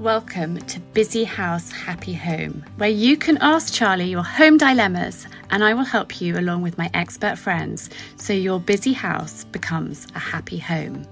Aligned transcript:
Welcome 0.00 0.58
to 0.58 0.80
Busy 0.80 1.22
House 1.22 1.70
Happy 1.70 2.14
Home, 2.14 2.64
where 2.78 2.90
you 2.90 3.16
can 3.16 3.38
ask 3.40 3.72
Charlie 3.72 4.10
your 4.10 4.24
home 4.24 4.58
dilemmas 4.58 5.24
and 5.50 5.62
I 5.62 5.72
will 5.72 5.84
help 5.84 6.20
you 6.20 6.36
along 6.36 6.62
with 6.62 6.76
my 6.76 6.90
expert 6.94 7.38
friends 7.38 7.90
so 8.16 8.32
your 8.32 8.58
busy 8.58 8.92
house 8.92 9.44
becomes 9.44 10.08
a 10.16 10.18
happy 10.18 10.58
home. 10.58 11.06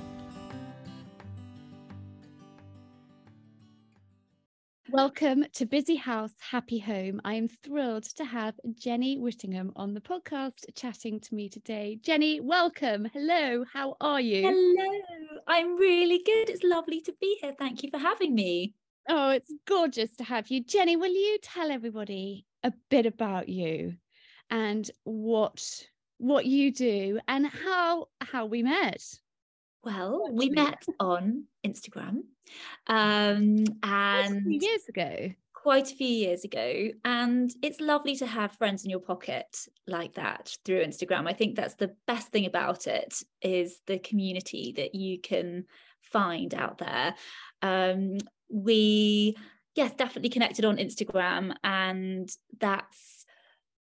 Welcome 4.93 5.46
to 5.54 5.64
Busy 5.64 5.96
House 5.96 6.34
Happy 6.38 6.79
Home. 6.79 7.18
I 7.24 7.32
am 7.32 7.48
thrilled 7.48 8.04
to 8.16 8.27
have 8.27 8.61
Jenny 8.74 9.16
Whittingham 9.16 9.72
on 9.74 9.95
the 9.95 10.02
podcast 10.02 10.66
chatting 10.74 11.18
to 11.18 11.34
me 11.34 11.48
today. 11.48 11.98
Jenny, 12.02 12.41
welcome. 12.41 13.09
Hello, 13.10 13.64
how 13.73 13.96
are 14.02 14.20
you? 14.20 14.42
Hello, 14.42 15.41
I'm 15.48 15.77
really 15.77 16.18
good. 16.27 16.51
It's 16.51 16.62
lovely 16.62 17.01
to 17.01 17.15
be 17.23 17.38
here. 17.41 17.55
Thank 17.59 17.82
you 17.82 17.88
for 17.91 17.96
having 17.96 18.34
me. 18.34 18.74
Oh, 19.09 19.30
it's 19.30 19.51
gorgeous 19.66 20.15
to 20.16 20.24
have 20.24 20.48
you. 20.48 20.62
Jenny, 20.62 20.96
will 20.96 21.15
you 21.15 21.38
tell 21.43 21.70
everybody 21.70 22.45
a 22.62 22.70
bit 22.90 23.06
about 23.06 23.48
you 23.48 23.95
and 24.51 24.90
what 25.04 25.87
what 26.18 26.45
you 26.45 26.70
do 26.70 27.18
and 27.29 27.46
how 27.46 28.09
how 28.20 28.45
we 28.45 28.62
met? 28.62 29.02
Well, 29.84 30.28
we 30.30 30.50
met 30.50 30.84
on 31.00 31.45
Instagram, 31.66 32.23
um, 32.86 33.64
and 33.82 34.62
years 34.62 34.88
ago, 34.88 35.30
quite 35.62 35.90
a 35.90 35.95
few 35.95 36.09
years 36.09 36.45
ago. 36.45 36.88
And 37.04 37.52
it's 37.62 37.80
lovely 37.80 38.16
to 38.16 38.26
have 38.26 38.52
friends 38.52 38.84
in 38.84 38.90
your 38.90 39.00
pocket 39.00 39.66
like 39.87 40.14
that 40.14 40.56
through 40.64 40.84
Instagram. 40.84 41.28
I 41.28 41.32
think 41.32 41.56
that's 41.56 41.74
the 41.74 41.95
best 42.06 42.28
thing 42.28 42.46
about 42.46 42.87
it 42.87 43.23
is 43.40 43.80
the 43.87 43.98
community 43.98 44.74
that 44.76 44.95
you 44.95 45.20
can 45.20 45.64
find 46.01 46.54
out 46.54 46.79
there. 46.79 47.14
Um, 47.62 48.18
we, 48.48 49.37
yes, 49.74 49.95
definitely 49.95 50.30
connected 50.30 50.64
on 50.64 50.76
Instagram, 50.76 51.54
and 51.64 52.29
that's 52.60 53.24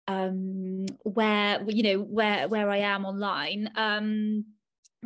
um, 0.09 0.87
where 1.03 1.63
you 1.69 1.83
know 1.83 2.03
where 2.03 2.49
where 2.49 2.71
I 2.71 2.79
am 2.79 3.05
online. 3.05 3.71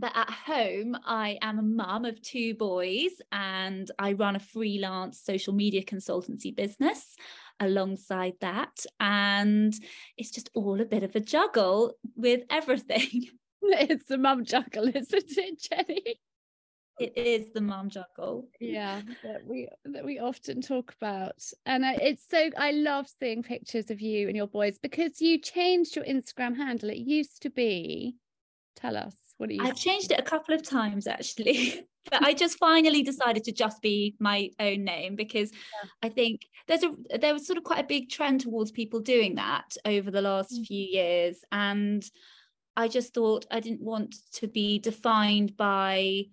But 0.01 0.13
at 0.17 0.31
home, 0.31 0.97
I 1.05 1.39
am 1.43 1.59
a 1.59 1.63
mum 1.63 2.07
of 2.07 2.23
two 2.23 2.55
boys 2.55 3.11
and 3.33 3.91
I 3.99 4.13
run 4.13 4.35
a 4.35 4.41
freelance 4.41 5.21
social 5.21 5.53
media 5.53 5.85
consultancy 5.85 6.55
business 6.57 7.17
alongside 7.61 8.35
that. 8.41 8.87
And 8.99 9.75
it's 10.17 10.31
just 10.31 10.49
all 10.55 10.81
a 10.81 10.87
bit 10.87 11.03
of 11.03 11.15
a 11.17 11.21
juggle 11.21 11.95
with 12.17 12.43
everything. 12.51 13.29
It's 13.63 14.11
a 14.11 14.17
mum 14.17 14.47
juggle, 14.47 14.89
isn't 14.95 15.13
it, 15.13 15.61
Jenny? 15.61 16.19
It 16.99 17.13
is 17.15 17.53
the 17.53 17.61
mum 17.61 17.91
juggle. 17.91 18.49
Yeah, 18.59 19.03
that 19.23 19.45
we 19.47 19.69
that 19.85 20.03
we 20.03 20.19
often 20.19 20.63
talk 20.63 20.95
about, 20.99 21.43
and 21.67 21.85
it's 21.85 22.25
so 22.27 22.51
I 22.57 22.73
love 22.73 23.07
seeing 23.07 23.43
pictures 23.43 23.91
of 23.91 24.01
you 24.01 24.29
and 24.29 24.37
your 24.37 24.47
boys 24.47 24.79
because 24.79 25.21
you 25.21 25.39
changed 25.39 25.95
your 25.95 26.07
Instagram 26.07 26.57
handle. 26.57 26.89
It 26.89 26.99
used 26.99 27.43
to 27.43 27.51
be, 27.51 28.17
tell 28.77 28.97
us. 28.97 29.30
What 29.41 29.51
you? 29.51 29.63
I've 29.63 29.75
changed 29.75 30.13
it 30.13 30.21
a 30.21 30.23
couple 30.23 30.55
of 30.55 30.63
times 30.63 31.07
actually, 31.07 31.87
but 32.11 32.23
I 32.23 32.35
just 32.35 32.59
finally 32.59 33.03
decided 33.03 33.43
to 33.45 33.53
just 33.53 33.81
be 33.81 34.15
my 34.19 34.51
own 34.61 34.85
name 34.85 35.17
because 35.17 35.51
yeah. 35.51 35.89
I 36.03 36.11
think 36.11 36.43
there's 36.69 36.83
a 36.83 37.19
there 37.19 37.33
was 37.33 37.47
sort 37.47 37.57
of 37.57 37.65
quite 37.65 37.83
a 37.83 37.87
big 37.87 38.11
trend 38.11 38.43
towards 38.43 38.71
people 38.71 39.01
doing 39.01 39.37
that 39.37 39.77
over 39.87 40.11
the 40.11 40.21
last 40.21 40.53
mm. 40.53 40.67
few 40.67 40.85
years, 40.85 41.43
and 41.51 42.05
I 42.77 42.89
just 42.89 43.15
thought 43.15 43.47
I 43.51 43.61
didn't 43.61 43.81
want 43.81 44.15
to 44.35 44.47
be 44.47 44.79
defined 44.79 45.57
by. 45.57 46.25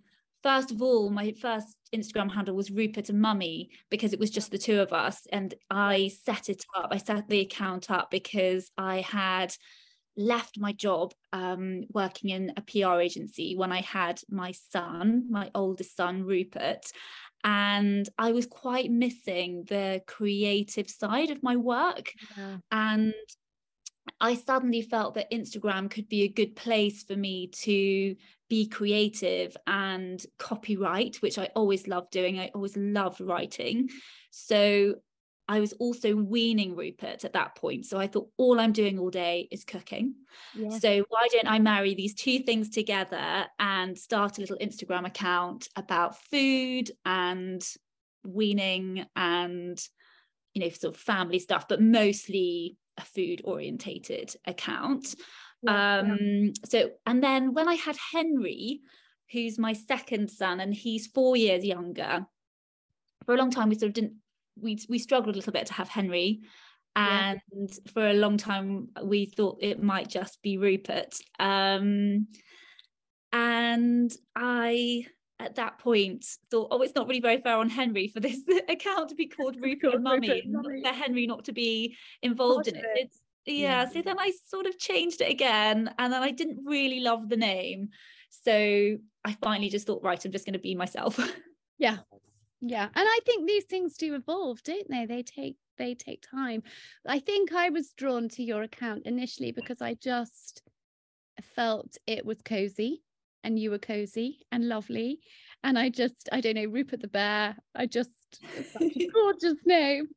First 0.43 0.71
of 0.71 0.81
all, 0.81 1.09
my 1.09 1.33
first 1.41 1.77
Instagram 1.95 2.31
handle 2.31 2.55
was 2.55 2.71
Rupert 2.71 3.09
and 3.09 3.21
Mummy 3.21 3.69
because 3.89 4.13
it 4.13 4.19
was 4.19 4.29
just 4.29 4.51
the 4.51 4.57
two 4.57 4.79
of 4.79 4.93
us. 4.93 5.25
And 5.31 5.53
I 5.69 6.11
set 6.25 6.49
it 6.49 6.63
up, 6.75 6.89
I 6.91 6.97
set 6.97 7.27
the 7.27 7.39
account 7.39 7.89
up 7.89 8.11
because 8.11 8.69
I 8.77 9.01
had 9.01 9.53
left 10.17 10.59
my 10.59 10.73
job 10.73 11.13
um, 11.31 11.83
working 11.93 12.31
in 12.31 12.53
a 12.57 12.61
PR 12.61 12.99
agency 12.99 13.55
when 13.55 13.71
I 13.71 13.81
had 13.81 14.19
my 14.29 14.51
son, 14.71 15.27
my 15.29 15.51
oldest 15.53 15.95
son, 15.95 16.23
Rupert. 16.23 16.91
And 17.43 18.09
I 18.17 18.31
was 18.31 18.47
quite 18.47 18.91
missing 18.91 19.63
the 19.67 20.01
creative 20.07 20.89
side 20.89 21.29
of 21.29 21.43
my 21.43 21.55
work. 21.55 22.11
Yeah. 22.35 22.57
And 22.71 23.13
I 24.19 24.35
suddenly 24.35 24.81
felt 24.81 25.15
that 25.15 25.31
Instagram 25.31 25.89
could 25.89 26.09
be 26.09 26.23
a 26.23 26.29
good 26.29 26.55
place 26.55 27.03
for 27.03 27.15
me 27.15 27.47
to 27.47 28.15
be 28.49 28.67
creative 28.67 29.55
and 29.67 30.23
copyright, 30.39 31.17
which 31.17 31.37
I 31.37 31.49
always 31.55 31.87
loved 31.87 32.11
doing. 32.11 32.39
I 32.39 32.49
always 32.55 32.75
loved 32.75 33.21
writing. 33.21 33.89
So 34.31 34.95
I 35.49 35.59
was 35.59 35.73
also 35.73 36.15
weaning 36.15 36.75
Rupert 36.75 37.23
at 37.23 37.33
that 37.33 37.55
point. 37.55 37.85
So 37.85 37.97
I 37.97 38.07
thought 38.07 38.29
all 38.37 38.59
I'm 38.59 38.73
doing 38.73 38.99
all 38.99 39.09
day 39.09 39.47
is 39.49 39.63
cooking. 39.63 40.15
Yeah. 40.53 40.77
So 40.77 41.05
why 41.09 41.27
don't 41.31 41.47
I 41.47 41.59
marry 41.59 41.95
these 41.95 42.13
two 42.13 42.39
things 42.39 42.69
together 42.69 43.45
and 43.59 43.97
start 43.97 44.37
a 44.37 44.41
little 44.41 44.57
Instagram 44.57 45.05
account 45.05 45.69
about 45.75 46.21
food 46.29 46.91
and 47.05 47.65
weaning 48.25 49.05
and 49.15 49.79
you 50.53 50.63
know 50.63 50.69
sort 50.69 50.95
of 50.95 51.01
family 51.01 51.39
stuff, 51.39 51.67
but 51.67 51.81
mostly 51.81 52.77
a 52.97 53.01
food 53.01 53.41
orientated 53.45 54.35
account. 54.45 55.15
Yeah, 55.63 55.99
um 55.99 56.53
so 56.65 56.91
and 57.05 57.23
then 57.23 57.53
when 57.53 57.67
I 57.69 57.75
had 57.75 57.95
Henry, 58.11 58.81
who's 59.31 59.57
my 59.57 59.73
second 59.73 60.29
son, 60.29 60.59
and 60.59 60.73
he's 60.73 61.07
four 61.07 61.37
years 61.37 61.63
younger, 61.63 62.25
for 63.25 63.33
a 63.33 63.37
long 63.37 63.51
time 63.51 63.69
we 63.69 63.75
sort 63.75 63.89
of 63.89 63.93
didn't 63.93 64.15
we 64.61 64.79
we 64.89 64.99
struggled 64.99 65.35
a 65.35 65.37
little 65.37 65.53
bit 65.53 65.67
to 65.67 65.73
have 65.73 65.89
Henry. 65.89 66.41
And 66.95 67.39
yeah. 67.53 67.91
for 67.93 68.09
a 68.09 68.13
long 68.13 68.37
time 68.37 68.89
we 69.03 69.25
thought 69.25 69.59
it 69.61 69.81
might 69.81 70.09
just 70.09 70.41
be 70.41 70.57
Rupert. 70.57 71.15
Um, 71.39 72.27
and 73.31 74.11
I 74.35 75.05
at 75.39 75.55
that 75.55 75.77
point 75.77 76.25
thought 76.49 76.69
oh 76.71 76.81
it's 76.81 76.95
not 76.95 77.07
really 77.07 77.19
very 77.19 77.39
fair 77.39 77.57
on 77.57 77.69
Henry 77.69 78.07
for 78.07 78.19
this 78.19 78.39
account 78.69 79.09
to 79.09 79.15
be 79.15 79.27
called 79.27 79.55
Rupert 79.61 79.93
and 79.93 80.03
Mummy 80.03 80.41
and 80.43 80.83
for 80.83 80.91
Henry 80.91 81.27
not 81.27 81.45
to 81.45 81.51
be 81.51 81.95
involved 82.23 82.67
in 82.67 82.75
it, 82.75 82.85
it. 82.95 83.15
Yeah, 83.45 83.83
yeah. 83.83 83.89
so 83.89 84.01
then 84.01 84.17
I 84.17 84.31
sort 84.47 84.65
of 84.65 84.79
changed 84.79 85.21
it 85.21 85.29
again 85.29 85.93
and 85.99 86.11
then 86.11 86.23
I 86.23 86.31
didn't 86.31 86.65
really 86.65 87.01
love 87.01 87.29
the 87.29 87.37
name. 87.37 87.89
So 88.31 88.97
I 89.23 89.33
finally 89.43 89.69
just 89.69 89.85
thought 89.85 90.03
right 90.03 90.23
I'm 90.23 90.31
just 90.31 90.45
going 90.45 90.53
to 90.53 90.59
be 90.59 90.75
myself. 90.75 91.19
Yeah 91.79 91.97
yeah 92.61 92.85
and 92.85 92.91
i 92.95 93.19
think 93.25 93.47
these 93.47 93.65
things 93.65 93.97
do 93.97 94.15
evolve 94.15 94.61
don't 94.63 94.89
they? 94.89 95.05
They 95.05 95.23
take 95.23 95.57
they 95.77 95.93
take 95.93 96.23
time. 96.29 96.63
I 97.05 97.19
think 97.19 97.53
i 97.53 97.69
was 97.69 97.93
drawn 97.93 98.29
to 98.29 98.43
your 98.43 98.63
account 98.63 99.05
initially 99.05 99.51
because 99.51 99.81
i 99.81 99.93
just 99.93 100.63
felt 101.55 101.97
it 102.07 102.25
was 102.25 102.41
cozy 102.41 103.03
and 103.43 103.59
you 103.59 103.69
were 103.69 103.77
cozy 103.79 104.39
and 104.51 104.67
lovely 104.67 105.19
and 105.63 105.77
i 105.77 105.89
just 105.89 106.27
i 106.31 106.41
don't 106.41 106.55
know 106.55 106.65
rupert 106.65 107.01
the 107.01 107.07
bear 107.07 107.55
i 107.75 107.85
just 107.85 108.09
such 108.73 108.81
a 108.81 109.07
gorgeous 109.13 109.59
name. 109.65 110.07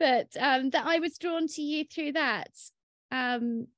But 0.00 0.36
um 0.40 0.70
that 0.70 0.86
i 0.86 0.98
was 0.98 1.18
drawn 1.18 1.46
to 1.46 1.62
you 1.62 1.84
through 1.84 2.12
that 2.12 2.50
um 3.12 3.68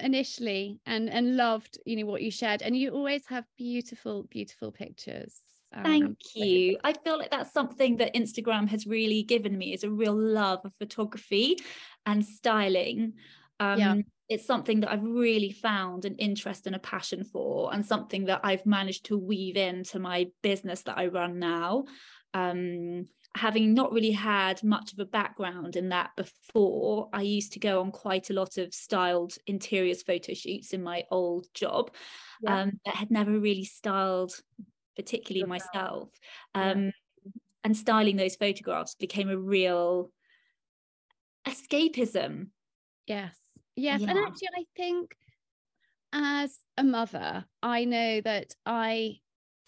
initially 0.00 0.80
and 0.86 1.08
and 1.08 1.36
loved 1.36 1.78
you 1.86 1.96
know 1.96 2.06
what 2.06 2.22
you 2.22 2.30
shared 2.30 2.62
and 2.62 2.76
you 2.76 2.90
always 2.90 3.26
have 3.28 3.44
beautiful 3.56 4.24
beautiful 4.24 4.72
pictures 4.72 5.40
Thank 5.72 6.18
you. 6.34 6.78
I 6.82 6.92
feel 6.92 7.18
like 7.18 7.30
that's 7.30 7.52
something 7.52 7.96
that 7.98 8.14
Instagram 8.14 8.68
has 8.68 8.86
really 8.86 9.22
given 9.22 9.56
me 9.56 9.72
is 9.72 9.84
a 9.84 9.90
real 9.90 10.16
love 10.16 10.60
of 10.64 10.72
photography 10.78 11.58
and 12.06 12.24
styling. 12.24 13.14
Um, 13.60 13.78
yeah. 13.78 13.94
It's 14.28 14.46
something 14.46 14.80
that 14.80 14.90
I've 14.90 15.02
really 15.02 15.50
found 15.50 16.04
an 16.04 16.16
interest 16.16 16.66
and 16.66 16.76
a 16.76 16.80
passion 16.80 17.24
for, 17.24 17.72
and 17.74 17.84
something 17.84 18.26
that 18.26 18.40
I've 18.44 18.64
managed 18.64 19.06
to 19.06 19.18
weave 19.18 19.56
into 19.56 19.98
my 19.98 20.28
business 20.42 20.82
that 20.82 20.98
I 20.98 21.06
run 21.06 21.38
now. 21.38 21.84
Um, 22.32 23.08
having 23.36 23.74
not 23.74 23.92
really 23.92 24.10
had 24.10 24.62
much 24.64 24.92
of 24.92 24.98
a 24.98 25.04
background 25.04 25.76
in 25.76 25.88
that 25.90 26.10
before, 26.16 27.08
I 27.12 27.22
used 27.22 27.52
to 27.52 27.60
go 27.60 27.80
on 27.80 27.92
quite 27.92 28.30
a 28.30 28.34
lot 28.34 28.56
of 28.56 28.74
styled 28.74 29.34
interiors 29.46 30.02
photo 30.02 30.34
shoots 30.34 30.72
in 30.72 30.82
my 30.82 31.04
old 31.10 31.46
job 31.54 31.92
yeah. 32.42 32.62
um, 32.62 32.80
that 32.84 32.96
had 32.96 33.10
never 33.10 33.38
really 33.38 33.64
styled 33.64 34.32
particularly 35.02 35.48
myself. 35.48 36.08
Um. 36.54 36.92
And 37.62 37.76
styling 37.76 38.16
those 38.16 38.36
photographs 38.36 38.94
became 38.94 39.28
a 39.28 39.36
real 39.36 40.10
escapism. 41.46 42.46
Yes. 43.06 43.36
Yes. 43.76 44.00
Yeah. 44.00 44.08
And 44.08 44.18
actually, 44.18 44.48
I 44.56 44.64
think 44.74 45.14
as 46.14 46.58
a 46.78 46.82
mother, 46.82 47.44
I 47.62 47.84
know 47.84 48.22
that 48.22 48.54
I 48.64 49.18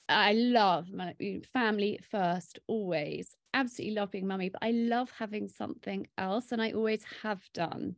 I 0.08 0.32
love 0.32 0.90
my 0.90 1.14
family 1.52 2.00
first, 2.11 2.61
always. 2.67 3.37
Absolutely 3.52 3.94
love 3.94 4.11
being 4.11 4.26
mummy, 4.26 4.49
but 4.49 4.64
I 4.64 4.70
love 4.70 5.11
having 5.19 5.49
something 5.49 6.06
else, 6.17 6.50
and 6.50 6.62
I 6.62 6.73
always 6.73 7.05
have 7.23 7.43
done 7.52 7.96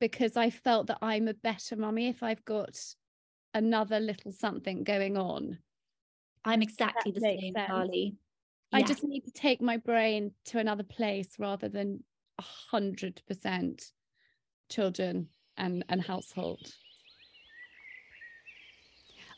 because 0.00 0.38
I 0.38 0.48
felt 0.48 0.86
that 0.86 0.98
I'm 1.02 1.28
a 1.28 1.34
better 1.34 1.76
mummy 1.76 2.08
if 2.08 2.22
I've 2.22 2.44
got 2.46 2.80
another 3.52 4.00
little 4.00 4.32
something 4.32 4.82
going 4.82 5.18
on 5.18 5.58
I'm 6.44 6.62
exactly 6.62 7.12
that 7.12 7.20
the 7.20 7.20
same, 7.20 7.52
sense. 7.52 7.68
Charlie. 7.68 8.16
I 8.74 8.82
just 8.82 9.04
need 9.04 9.24
to 9.26 9.30
take 9.30 9.60
my 9.60 9.76
brain 9.76 10.32
to 10.46 10.58
another 10.58 10.82
place 10.82 11.34
rather 11.38 11.68
than 11.68 12.02
a 12.38 12.42
hundred 12.42 13.20
percent 13.28 13.92
children 14.70 15.28
and, 15.58 15.84
and 15.88 16.00
household. 16.02 16.72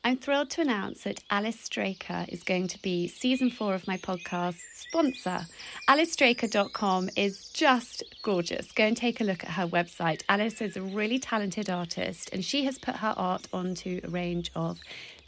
I'm 0.06 0.18
thrilled 0.18 0.50
to 0.50 0.60
announce 0.60 1.04
that 1.04 1.24
Alice 1.30 1.58
Straker 1.58 2.26
is 2.28 2.42
going 2.42 2.68
to 2.68 2.82
be 2.82 3.08
season 3.08 3.50
four 3.50 3.74
of 3.74 3.86
my 3.88 3.96
podcast 3.96 4.58
sponsor. 4.76 5.46
AliceStraker.com 5.88 7.08
is 7.16 7.48
just 7.48 8.02
gorgeous. 8.22 8.70
Go 8.72 8.84
and 8.84 8.94
take 8.94 9.22
a 9.22 9.24
look 9.24 9.42
at 9.42 9.50
her 9.50 9.66
website. 9.66 10.22
Alice 10.28 10.60
is 10.60 10.76
a 10.76 10.82
really 10.82 11.18
talented 11.18 11.70
artist 11.70 12.28
and 12.34 12.44
she 12.44 12.66
has 12.66 12.76
put 12.76 12.96
her 12.96 13.14
art 13.16 13.48
onto 13.50 14.02
a 14.04 14.10
range 14.10 14.50
of 14.54 14.78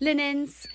linens, 0.03 0.67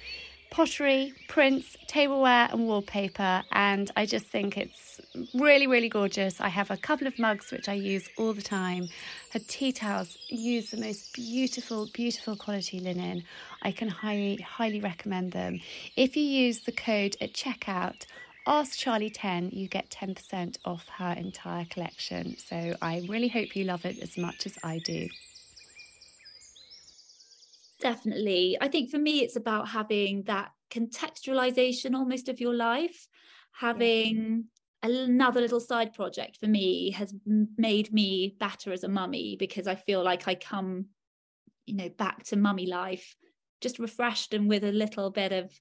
pottery, 0.52 1.14
prints, 1.30 1.78
tableware, 1.88 2.50
and 2.52 2.68
wallpaper. 2.68 3.42
And 3.52 3.90
I 3.96 4.06
just 4.06 4.28
think 4.28 4.58
it's 4.58 5.02
really, 5.34 5.66
really 5.66 5.90
gorgeous. 5.90 6.40
I 6.40 6.50
have 6.50 6.70
a 6.70 6.78
couple 6.78 7.08
of 7.08 7.18
mugs 7.18 7.52
which 7.52 7.68
I 7.68 7.74
use 7.74 8.08
all 8.18 8.34
the 8.34 8.42
time. 8.42 8.90
Her 9.34 9.40
tea 9.40 9.72
towels 9.72 10.18
use 10.28 10.70
the 10.70 10.78
most 10.78 11.14
beautiful, 11.14 11.88
beautiful 11.94 12.36
quality 12.36 12.80
linen. 12.80 13.24
I 13.64 13.72
can 13.72 13.88
highly, 13.88 14.36
highly 14.38 14.82
recommend 14.82 15.32
them. 15.32 15.62
If 15.96 16.16
you 16.16 16.24
use 16.24 16.60
the 16.60 16.74
code 16.74 17.16
at 17.22 17.34
checkout, 17.34 18.06
Ask 18.48 18.76
Charlie 18.76 19.12
10, 19.12 19.52
you 19.54 19.68
get 19.68 19.92
10% 19.92 20.58
off 20.66 20.88
her 20.98 21.14
entire 21.14 21.66
collection. 21.66 22.36
So 22.38 22.76
I 22.82 23.06
really 23.08 23.28
hope 23.28 23.56
you 23.56 23.66
love 23.66 23.86
it 23.86 24.02
as 24.02 24.18
much 24.18 24.48
as 24.48 24.58
I 24.64 24.80
do. 24.80 25.08
Definitely. 27.82 28.58
I 28.62 28.68
think 28.68 28.90
for 28.90 29.00
me, 29.00 29.22
it's 29.22 29.36
about 29.36 29.68
having 29.68 30.24
that 30.24 30.52
contextualization 30.70 31.96
almost 31.96 32.30
of 32.30 32.40
your 32.40 32.54
life. 32.54 33.08
Having 33.54 34.46
another 34.82 35.42
little 35.42 35.60
side 35.60 35.94
project 35.94 36.38
for 36.38 36.48
me 36.48 36.92
has 36.92 37.14
made 37.58 37.92
me 37.94 38.36
better 38.40 38.72
as 38.72 38.84
a 38.84 38.88
mummy 38.88 39.36
because 39.38 39.68
I 39.68 39.76
feel 39.76 40.04
like 40.04 40.28
I 40.28 40.36
come, 40.36 40.86
you 41.66 41.76
know, 41.76 41.90
back 41.90 42.24
to 42.26 42.38
mummy 42.38 42.68
life 42.68 43.16
just 43.62 43.80
refreshed 43.80 44.34
and 44.34 44.50
with 44.50 44.64
a 44.64 44.72
little 44.72 45.12
bit 45.12 45.32
of 45.32 45.52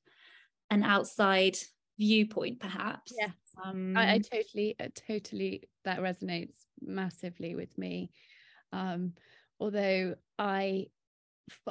an 0.70 0.82
outside 0.82 1.56
viewpoint, 1.98 2.60
perhaps. 2.60 3.12
Yeah. 3.18 3.30
Um, 3.62 3.96
I, 3.96 4.14
I 4.14 4.18
totally, 4.18 4.74
uh, 4.80 4.88
totally, 4.94 5.68
that 5.84 6.00
resonates 6.00 6.56
massively 6.80 7.54
with 7.54 7.76
me. 7.76 8.10
Um, 8.72 9.12
although 9.58 10.14
I 10.38 10.86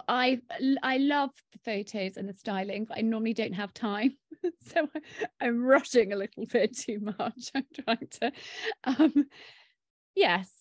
I 0.08 0.40
I 0.84 0.98
love 0.98 1.31
the 1.52 1.60
photos 1.60 2.18
and 2.18 2.28
the 2.28 2.34
styling, 2.34 2.86
but 2.86 2.98
I 2.98 3.02
normally 3.02 3.34
don't 3.34 3.54
have 3.54 3.74
time, 3.74 4.18
so 4.68 4.88
I, 5.42 5.46
am 5.46 5.64
rushing 5.64 6.14
a 6.14 6.16
little 6.16 6.46
bit 6.46 6.78
too 6.78 7.00
much. 7.00 7.52
I'm 7.56 7.66
trying 7.86 8.08
to, 8.22 8.31
um, 8.86 9.26
yes, 10.16 10.52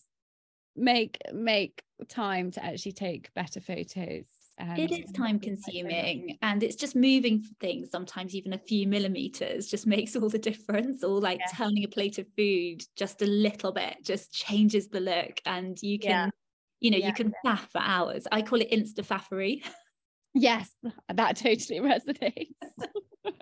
make 0.75 1.17
make 1.33 1.81
time 2.07 2.51
to 2.51 2.63
actually 2.63 2.93
take 2.93 3.33
better 3.33 3.59
photos. 3.59 4.27
it 4.59 4.91
is 4.91 5.11
time 5.13 5.39
consuming 5.39 6.37
and 6.41 6.63
it's 6.63 6.75
just 6.75 6.93
moving 6.93 7.41
things 7.61 7.89
sometimes 7.89 8.35
even 8.35 8.51
a 8.51 8.57
few 8.57 8.85
millimeters 8.87 9.67
just 9.67 9.87
makes 9.95 10.17
all 10.17 10.27
the 10.27 10.37
difference 10.37 11.01
or 11.01 11.19
like 11.21 11.39
yeah. 11.39 11.57
turning 11.57 11.85
a 11.85 11.87
plate 11.87 12.17
of 12.17 12.25
food 12.35 12.81
just 12.97 13.21
a 13.21 13.25
little 13.25 13.71
bit 13.71 13.95
just 14.03 14.33
changes 14.33 14.89
the 14.89 14.99
look 14.99 15.39
and 15.45 15.81
you 15.81 15.97
can 15.97 16.09
yeah 16.09 16.29
you 16.79 16.91
know 16.91 16.97
yeah. 16.97 17.07
you 17.07 17.13
can 17.13 17.33
faff 17.45 17.67
for 17.71 17.81
hours. 17.81 18.27
I 18.31 18.41
call 18.41 18.61
it 18.61 18.71
insta 18.71 19.05
faffery 19.05 19.63
yes 20.33 20.69
that 21.13 21.35
totally 21.37 21.79
resonates. 21.79 22.47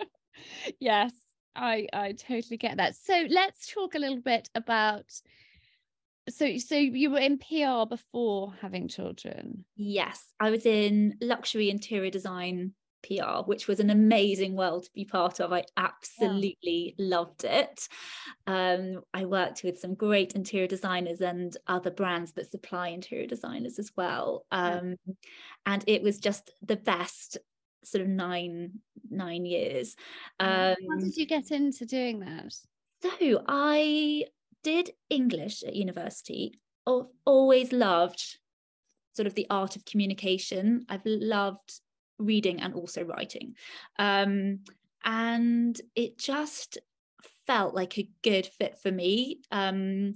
Yes 0.80 1.12
i 1.56 1.88
i 1.94 2.12
totally 2.13 2.57
get 2.57 2.78
that. 2.78 2.95
So 2.95 3.25
let's 3.30 3.72
talk 3.74 3.95
a 3.95 4.00
little 4.00 4.22
bit 4.22 4.50
about 4.54 5.06
so 6.30 6.57
so 6.57 6.75
you 6.75 7.10
were 7.10 7.19
in 7.19 7.38
pr 7.39 7.88
before 7.89 8.54
having 8.62 8.88
children? 8.88 9.66
Yes 9.75 10.24
i 10.39 10.50
was 10.50 10.66
in 10.66 11.16
luxury 11.22 11.69
interior 11.69 12.12
design 12.12 12.74
PR, 13.03 13.44
which 13.45 13.67
was 13.67 13.79
an 13.79 13.89
amazing 13.89 14.55
world 14.55 14.83
to 14.83 14.91
be 14.94 15.05
part 15.05 15.39
of. 15.39 15.53
I 15.53 15.63
absolutely 15.75 16.95
yeah. 16.97 17.05
loved 17.17 17.44
it. 17.44 17.88
Um, 18.45 19.01
I 19.13 19.25
worked 19.25 19.63
with 19.63 19.79
some 19.79 19.94
great 19.94 20.35
interior 20.35 20.67
designers 20.67 21.21
and 21.21 21.55
other 21.67 21.91
brands 21.91 22.33
that 22.33 22.51
supply 22.51 22.89
interior 22.89 23.27
designers 23.27 23.79
as 23.79 23.91
well. 23.95 24.45
Um, 24.51 24.95
yeah. 25.05 25.13
And 25.65 25.83
it 25.88 26.01
was 26.01 26.19
just 26.19 26.51
the 26.61 26.77
best 26.77 27.38
sort 27.83 28.01
of 28.01 28.07
nine 28.07 28.79
nine 29.09 29.45
years. 29.45 29.95
Um, 30.39 30.75
How 30.89 30.97
did 31.00 31.15
you 31.15 31.25
get 31.25 31.51
into 31.51 31.85
doing 31.85 32.19
that? 32.19 32.53
So 33.01 33.43
I 33.47 34.25
did 34.63 34.91
English 35.09 35.63
at 35.63 35.75
university. 35.75 36.59
I've 36.85 37.05
always 37.25 37.71
loved 37.71 38.38
sort 39.13 39.27
of 39.27 39.35
the 39.35 39.47
art 39.50 39.75
of 39.75 39.85
communication. 39.85 40.85
I've 40.89 41.05
loved 41.05 41.81
reading 42.19 42.61
and 42.61 42.73
also 42.73 43.03
writing. 43.03 43.55
Um, 43.97 44.59
and 45.03 45.79
it 45.95 46.17
just 46.17 46.77
felt 47.45 47.73
like 47.73 47.97
a 47.97 48.09
good 48.23 48.45
fit 48.45 48.77
for 48.77 48.91
me. 48.91 49.41
Um, 49.51 50.15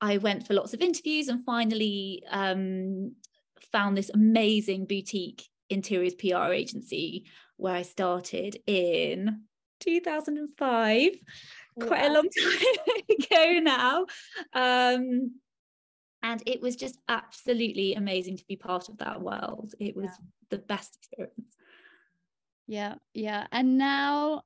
I 0.00 0.18
went 0.18 0.46
for 0.46 0.54
lots 0.54 0.74
of 0.74 0.80
interviews 0.80 1.28
and 1.28 1.44
finally 1.44 2.22
um, 2.30 3.14
found 3.72 3.96
this 3.96 4.10
amazing 4.10 4.86
boutique 4.86 5.44
interiors 5.68 6.14
PR 6.14 6.52
agency 6.52 7.26
where 7.56 7.74
I 7.74 7.82
started 7.82 8.56
in 8.66 9.42
2005, 9.80 11.10
quite 11.80 12.04
a 12.04 12.12
long 12.12 12.28
time 12.40 13.02
ago 13.10 13.60
now. 13.60 14.06
Um, 14.52 15.32
and 16.22 16.42
it 16.46 16.60
was 16.60 16.76
just 16.76 16.98
absolutely 17.08 17.94
amazing 17.94 18.36
to 18.36 18.44
be 18.48 18.56
part 18.56 18.88
of 18.88 18.98
that 18.98 19.20
world. 19.20 19.74
It 19.78 19.96
was 19.96 20.06
yeah. 20.06 20.26
the 20.50 20.58
best 20.58 20.96
experience. 20.96 21.56
Yeah 22.66 22.96
yeah. 23.14 23.46
And 23.52 23.78
now 23.78 24.42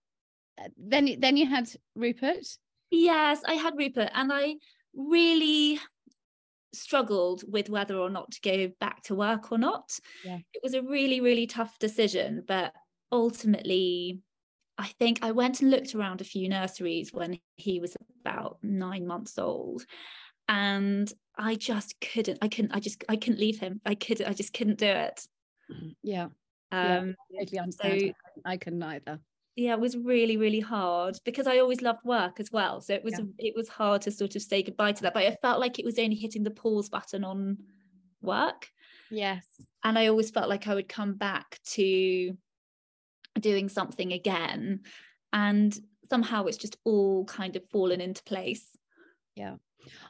uh, 0.61 0.69
then 0.77 1.17
then 1.19 1.37
you 1.37 1.47
had 1.47 1.69
rupert? 1.95 2.47
Yes 2.91 3.41
i 3.47 3.55
had 3.55 3.75
rupert 3.77 4.11
and 4.15 4.31
i 4.33 4.55
really 4.95 5.81
struggled 6.75 7.43
with 7.51 7.71
whether 7.71 7.97
or 7.97 8.11
not 8.11 8.31
to 8.33 8.41
go 8.43 8.71
back 8.81 9.03
to 9.05 9.15
work 9.15 9.51
or 9.51 9.59
not. 9.59 9.91
Yeah. 10.25 10.39
it 10.53 10.63
was 10.63 10.75
a 10.75 10.83
really 10.83 11.21
really 11.21 11.47
tough 11.47 11.79
decision 11.79 12.45
but 12.47 12.73
ultimately 13.11 14.21
i 14.79 14.87
think 14.99 15.19
i 15.23 15.33
went 15.33 15.61
and 15.61 15.71
looked 15.71 15.95
around 15.95 16.21
a 16.21 16.25
few 16.25 16.49
nurseries 16.49 17.13
when 17.13 17.39
he 17.57 17.81
was 17.81 17.95
about 18.23 18.59
nine 18.63 19.07
months 19.07 19.39
old. 19.39 19.85
And 20.49 21.13
i 21.37 21.55
just 21.55 22.01
couldn't 22.01 22.39
i 22.43 22.49
couldn't 22.49 22.73
i 22.73 22.81
just 22.81 23.05
i 23.09 23.17
couldn't 23.17 23.41
leave 23.41 23.59
him 23.59 23.81
i 23.87 23.95
could 23.95 24.23
i 24.23 24.33
just 24.33 24.53
couldn't 24.53 24.79
do 24.79 24.87
it 24.87 25.27
yeah. 26.03 26.29
Um, 26.71 27.15
yeah. 27.31 27.65
So, 27.71 27.99
I 28.45 28.57
couldn't 28.57 28.83
either. 28.83 29.21
Yeah, 29.57 29.75
it 29.75 29.81
was 29.81 29.97
really, 29.97 30.39
really 30.39 30.61
hard 30.61 31.19
because 31.25 31.47
I 31.47 31.59
always 31.59 31.83
loved 31.83 32.05
work 32.05 32.41
as 32.41 32.51
well. 32.51 32.81
So 32.81 32.95
it 32.95 33.05
was 33.05 33.15
yeah. 33.19 33.25
it 33.39 33.55
was 33.55 33.69
hard 33.69 34.03
to 34.03 34.11
sort 34.11 34.35
of 34.35 34.43
say 34.43 34.63
goodbye 34.63 34.93
to 34.93 35.03
that. 35.03 35.15
But 35.15 35.25
I 35.25 35.37
felt 35.43 35.61
like 35.61 35.79
it 35.79 35.85
was 35.85 35.99
only 35.99 36.17
hitting 36.17 36.43
the 36.43 36.51
pause 36.51 36.89
button 36.89 37.25
on 37.25 37.59
work. 38.23 38.69
Yes. 39.11 39.45
And 39.85 39.99
I 39.99 40.07
always 40.07 40.31
felt 40.31 40.49
like 40.49 40.69
I 40.69 40.75
would 40.75 40.89
come 40.89 41.15
back 41.15 41.59
to 41.73 42.37
doing 43.39 43.69
something 43.69 44.13
again. 44.13 44.81
And 45.35 45.79
somehow 46.09 46.47
it's 46.47 46.57
just 46.57 46.79
all 46.85 47.27
kind 47.27 47.57
of 47.57 47.69
fallen 47.71 48.01
into 48.01 48.23
place. 48.23 48.67
Yeah. 49.35 49.57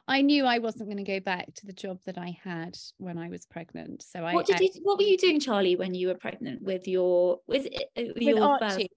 I 0.07 0.21
knew 0.21 0.45
I 0.45 0.59
wasn't 0.59 0.89
going 0.89 1.03
to 1.03 1.11
go 1.11 1.19
back 1.19 1.53
to 1.55 1.65
the 1.65 1.73
job 1.73 1.99
that 2.05 2.17
I 2.17 2.37
had 2.43 2.77
when 2.97 3.17
I 3.17 3.29
was 3.29 3.45
pregnant. 3.45 4.03
So 4.03 4.23
I 4.23 4.33
what 4.33 4.45
did 4.45 4.59
you 4.59 4.69
what 4.83 4.97
were 4.97 5.03
you 5.03 5.17
doing, 5.17 5.39
Charlie, 5.39 5.75
when 5.75 5.93
you 5.93 6.07
were 6.07 6.15
pregnant 6.15 6.61
with 6.61 6.87
your 6.87 7.39
with, 7.47 7.65
uh, 7.65 8.03
with 8.13 8.21
your 8.21 8.43
Archie? 8.43 8.89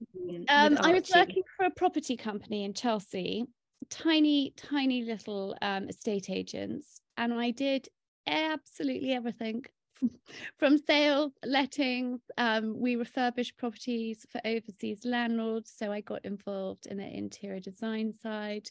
Um, 0.48 0.78
I 0.80 0.92
was 0.92 1.10
working 1.14 1.42
for 1.56 1.66
a 1.66 1.70
property 1.70 2.16
company 2.16 2.64
in 2.64 2.74
Chelsea, 2.74 3.46
tiny, 3.90 4.52
tiny 4.56 5.02
little 5.02 5.56
um, 5.62 5.88
estate 5.88 6.30
agents, 6.30 7.00
and 7.16 7.32
I 7.32 7.50
did 7.50 7.88
absolutely 8.26 9.12
everything 9.12 9.64
from 10.58 10.78
sales, 10.78 11.32
lettings. 11.44 12.20
Um, 12.36 12.74
we 12.78 12.96
refurbished 12.96 13.56
properties 13.56 14.26
for 14.30 14.40
overseas 14.44 15.00
landlords, 15.04 15.72
so 15.76 15.92
I 15.92 16.00
got 16.00 16.24
involved 16.24 16.86
in 16.86 16.98
the 16.98 17.06
interior 17.06 17.60
design 17.60 18.12
side. 18.12 18.68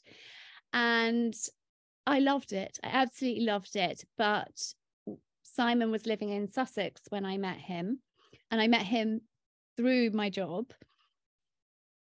And 0.73 1.33
I 2.07 2.19
loved 2.19 2.53
it. 2.53 2.79
I 2.83 2.89
absolutely 2.91 3.45
loved 3.45 3.75
it. 3.75 4.03
But 4.17 4.73
Simon 5.43 5.91
was 5.91 6.05
living 6.05 6.29
in 6.29 6.51
Sussex 6.51 7.01
when 7.09 7.25
I 7.25 7.37
met 7.37 7.57
him, 7.57 7.99
and 8.51 8.61
I 8.61 8.67
met 8.67 8.83
him 8.83 9.21
through 9.77 10.11
my 10.11 10.29
job. 10.29 10.71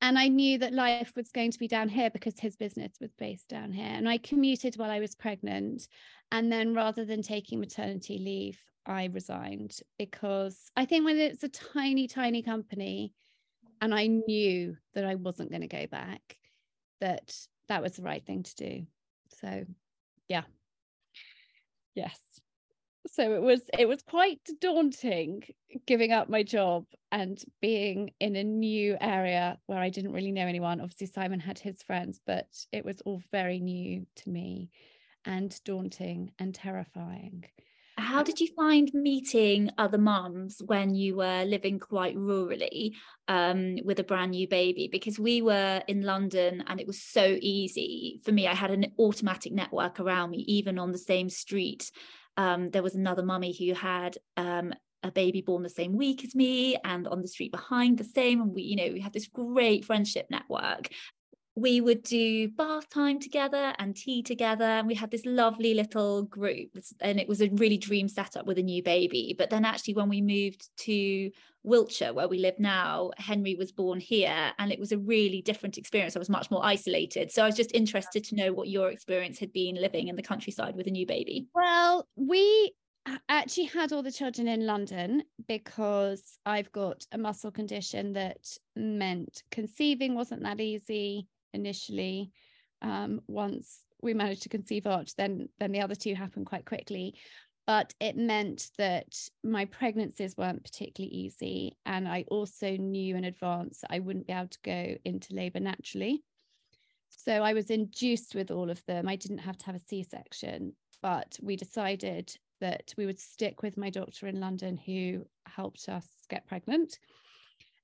And 0.02 0.18
I 0.18 0.28
knew 0.28 0.58
that 0.58 0.74
life 0.74 1.12
was 1.16 1.32
going 1.32 1.50
to 1.52 1.58
be 1.58 1.68
down 1.68 1.88
here 1.88 2.10
because 2.10 2.38
his 2.38 2.54
business 2.56 2.92
was 3.00 3.14
based 3.18 3.48
down 3.48 3.72
here. 3.72 3.86
And 3.86 4.08
I 4.08 4.18
commuted 4.18 4.76
while 4.76 4.90
I 4.90 5.00
was 5.00 5.14
pregnant. 5.14 5.88
And 6.30 6.52
then 6.52 6.74
rather 6.74 7.04
than 7.04 7.22
taking 7.22 7.60
maternity 7.60 8.18
leave, 8.18 8.60
I 8.84 9.06
resigned 9.06 9.78
because 9.98 10.70
I 10.76 10.84
think 10.84 11.04
when 11.04 11.16
it's 11.16 11.42
a 11.42 11.48
tiny, 11.48 12.06
tiny 12.06 12.42
company, 12.42 13.14
and 13.80 13.94
I 13.94 14.06
knew 14.06 14.76
that 14.94 15.04
I 15.04 15.16
wasn't 15.16 15.50
going 15.50 15.62
to 15.62 15.66
go 15.66 15.86
back, 15.86 16.36
that 17.00 17.34
that 17.68 17.82
was 17.82 17.94
the 17.96 18.02
right 18.02 18.24
thing 18.24 18.42
to 18.42 18.54
do. 18.54 18.86
So, 19.40 19.64
yeah. 20.28 20.42
Yes. 21.94 22.20
So 23.06 23.34
it 23.34 23.42
was 23.42 23.62
it 23.78 23.86
was 23.86 24.02
quite 24.02 24.40
daunting 24.60 25.42
giving 25.86 26.12
up 26.12 26.28
my 26.28 26.42
job 26.42 26.86
and 27.12 27.42
being 27.60 28.10
in 28.20 28.36
a 28.36 28.44
new 28.44 28.96
area 29.00 29.58
where 29.66 29.78
I 29.78 29.90
didn't 29.90 30.12
really 30.12 30.32
know 30.32 30.46
anyone. 30.46 30.80
Obviously 30.80 31.06
Simon 31.06 31.40
had 31.40 31.58
his 31.58 31.82
friends, 31.82 32.20
but 32.26 32.48
it 32.72 32.84
was 32.84 33.00
all 33.02 33.22
very 33.30 33.60
new 33.60 34.06
to 34.16 34.28
me 34.30 34.70
and 35.24 35.58
daunting 35.64 36.32
and 36.38 36.54
terrifying. 36.54 37.44
How 38.06 38.22
did 38.22 38.40
you 38.40 38.46
find 38.54 38.88
meeting 38.94 39.68
other 39.78 39.98
mums 39.98 40.62
when 40.64 40.94
you 40.94 41.16
were 41.16 41.44
living 41.44 41.80
quite 41.80 42.14
rurally 42.16 42.92
um, 43.26 43.78
with 43.84 43.98
a 43.98 44.04
brand 44.04 44.30
new 44.30 44.46
baby? 44.46 44.88
Because 44.90 45.18
we 45.18 45.42
were 45.42 45.82
in 45.88 46.02
London 46.02 46.62
and 46.68 46.80
it 46.80 46.86
was 46.86 47.02
so 47.02 47.36
easy 47.40 48.20
for 48.24 48.30
me. 48.30 48.46
I 48.46 48.54
had 48.54 48.70
an 48.70 48.92
automatic 48.96 49.52
network 49.52 49.98
around 49.98 50.30
me, 50.30 50.38
even 50.46 50.78
on 50.78 50.92
the 50.92 50.98
same 50.98 51.28
street. 51.28 51.90
Um, 52.36 52.70
there 52.70 52.84
was 52.84 52.94
another 52.94 53.24
mummy 53.24 53.52
who 53.52 53.74
had 53.74 54.16
um, 54.36 54.72
a 55.02 55.10
baby 55.10 55.40
born 55.40 55.64
the 55.64 55.68
same 55.68 55.96
week 55.96 56.24
as 56.24 56.32
me 56.32 56.76
and 56.84 57.08
on 57.08 57.22
the 57.22 57.28
street 57.28 57.50
behind 57.50 57.98
the 57.98 58.04
same 58.04 58.40
and 58.40 58.52
we 58.52 58.62
you 58.62 58.76
know 58.76 58.92
we 58.92 59.00
had 59.00 59.12
this 59.12 59.28
great 59.28 59.84
friendship 59.84 60.26
network 60.30 60.88
we 61.56 61.80
would 61.80 62.02
do 62.02 62.48
bath 62.48 62.88
time 62.90 63.18
together 63.18 63.72
and 63.78 63.96
tea 63.96 64.22
together 64.22 64.64
and 64.64 64.86
we 64.86 64.94
had 64.94 65.10
this 65.10 65.24
lovely 65.24 65.72
little 65.72 66.22
group 66.24 66.68
and 67.00 67.18
it 67.18 67.26
was 67.26 67.40
a 67.40 67.48
really 67.48 67.78
dream 67.78 68.08
setup 68.08 68.46
with 68.46 68.58
a 68.58 68.62
new 68.62 68.82
baby. 68.82 69.34
But 69.36 69.48
then 69.48 69.64
actually 69.64 69.94
when 69.94 70.10
we 70.10 70.20
moved 70.20 70.68
to 70.80 71.30
wiltshire 71.64 72.12
where 72.12 72.28
we 72.28 72.38
live 72.38 72.60
now 72.60 73.10
henry 73.16 73.56
was 73.56 73.72
born 73.72 73.98
here 73.98 74.52
and 74.60 74.70
it 74.70 74.78
was 74.78 74.92
a 74.92 74.98
really 74.98 75.40
different 75.40 75.78
experience. 75.78 76.14
I 76.14 76.18
was 76.18 76.28
much 76.28 76.50
more 76.50 76.64
isolated. 76.64 77.32
So 77.32 77.42
i 77.42 77.46
was 77.46 77.56
just 77.56 77.74
interested 77.74 78.22
to 78.24 78.36
know 78.36 78.52
what 78.52 78.68
your 78.68 78.90
experience 78.90 79.38
had 79.38 79.52
been 79.54 79.76
living 79.76 80.08
in 80.08 80.16
the 80.16 80.22
countryside 80.22 80.76
with 80.76 80.86
a 80.86 80.90
new 80.90 81.06
baby. 81.06 81.48
Well 81.54 82.06
we 82.16 82.72
actually 83.30 83.64
had 83.66 83.92
all 83.92 84.02
the 84.02 84.10
children 84.10 84.48
in 84.48 84.66
london 84.66 85.22
because 85.46 86.38
i've 86.44 86.72
got 86.72 87.06
a 87.12 87.18
muscle 87.18 87.52
condition 87.52 88.12
that 88.14 88.44
meant 88.74 89.44
conceiving 89.52 90.16
wasn't 90.16 90.42
that 90.42 90.60
easy 90.60 91.28
initially. 91.52 92.30
Um, 92.82 93.20
once 93.26 93.82
we 94.02 94.14
managed 94.14 94.42
to 94.42 94.48
conceive 94.48 94.86
Arch, 94.86 95.14
then 95.16 95.48
then 95.58 95.72
the 95.72 95.80
other 95.80 95.94
two 95.94 96.14
happened 96.14 96.46
quite 96.46 96.66
quickly. 96.66 97.14
But 97.66 97.94
it 97.98 98.16
meant 98.16 98.70
that 98.78 99.16
my 99.42 99.64
pregnancies 99.64 100.36
weren't 100.36 100.62
particularly 100.62 101.14
easy, 101.14 101.76
and 101.84 102.06
I 102.06 102.24
also 102.28 102.76
knew 102.76 103.16
in 103.16 103.24
advance 103.24 103.82
I 103.90 103.98
wouldn't 103.98 104.28
be 104.28 104.32
able 104.32 104.48
to 104.48 104.58
go 104.62 104.96
into 105.04 105.34
labour 105.34 105.60
naturally. 105.60 106.22
So 107.08 107.42
I 107.42 107.54
was 107.54 107.70
induced 107.70 108.34
with 108.34 108.50
all 108.50 108.70
of 108.70 108.84
them. 108.86 109.08
I 109.08 109.16
didn't 109.16 109.38
have 109.38 109.58
to 109.58 109.66
have 109.66 109.74
a 109.74 109.80
C-section, 109.80 110.74
but 111.02 111.38
we 111.42 111.56
decided 111.56 112.36
that 112.60 112.94
we 112.96 113.06
would 113.06 113.18
stick 113.18 113.62
with 113.62 113.76
my 113.76 113.90
doctor 113.90 114.28
in 114.28 114.40
London 114.40 114.76
who 114.76 115.26
helped 115.46 115.88
us 115.88 116.06
get 116.28 116.46
pregnant 116.46 116.98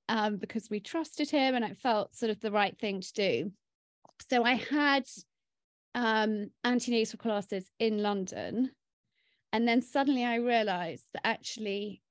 um, 0.08 0.36
because 0.36 0.68
we 0.68 0.80
trusted 0.80 1.30
him 1.30 1.54
and 1.54 1.64
it 1.64 1.78
felt 1.78 2.14
sort 2.14 2.30
of 2.30 2.40
the 2.40 2.50
right 2.50 2.78
thing 2.78 3.00
to 3.00 3.12
do 3.12 3.52
so 4.30 4.44
I 4.44 4.54
had 4.54 5.04
um, 5.94 6.50
antenatal 6.64 7.18
classes 7.18 7.70
in 7.78 7.98
London. 7.98 8.70
And 9.52 9.68
then 9.68 9.82
suddenly 9.82 10.24
I 10.24 10.36
realized 10.36 11.04
that 11.12 11.26
actually 11.26 12.02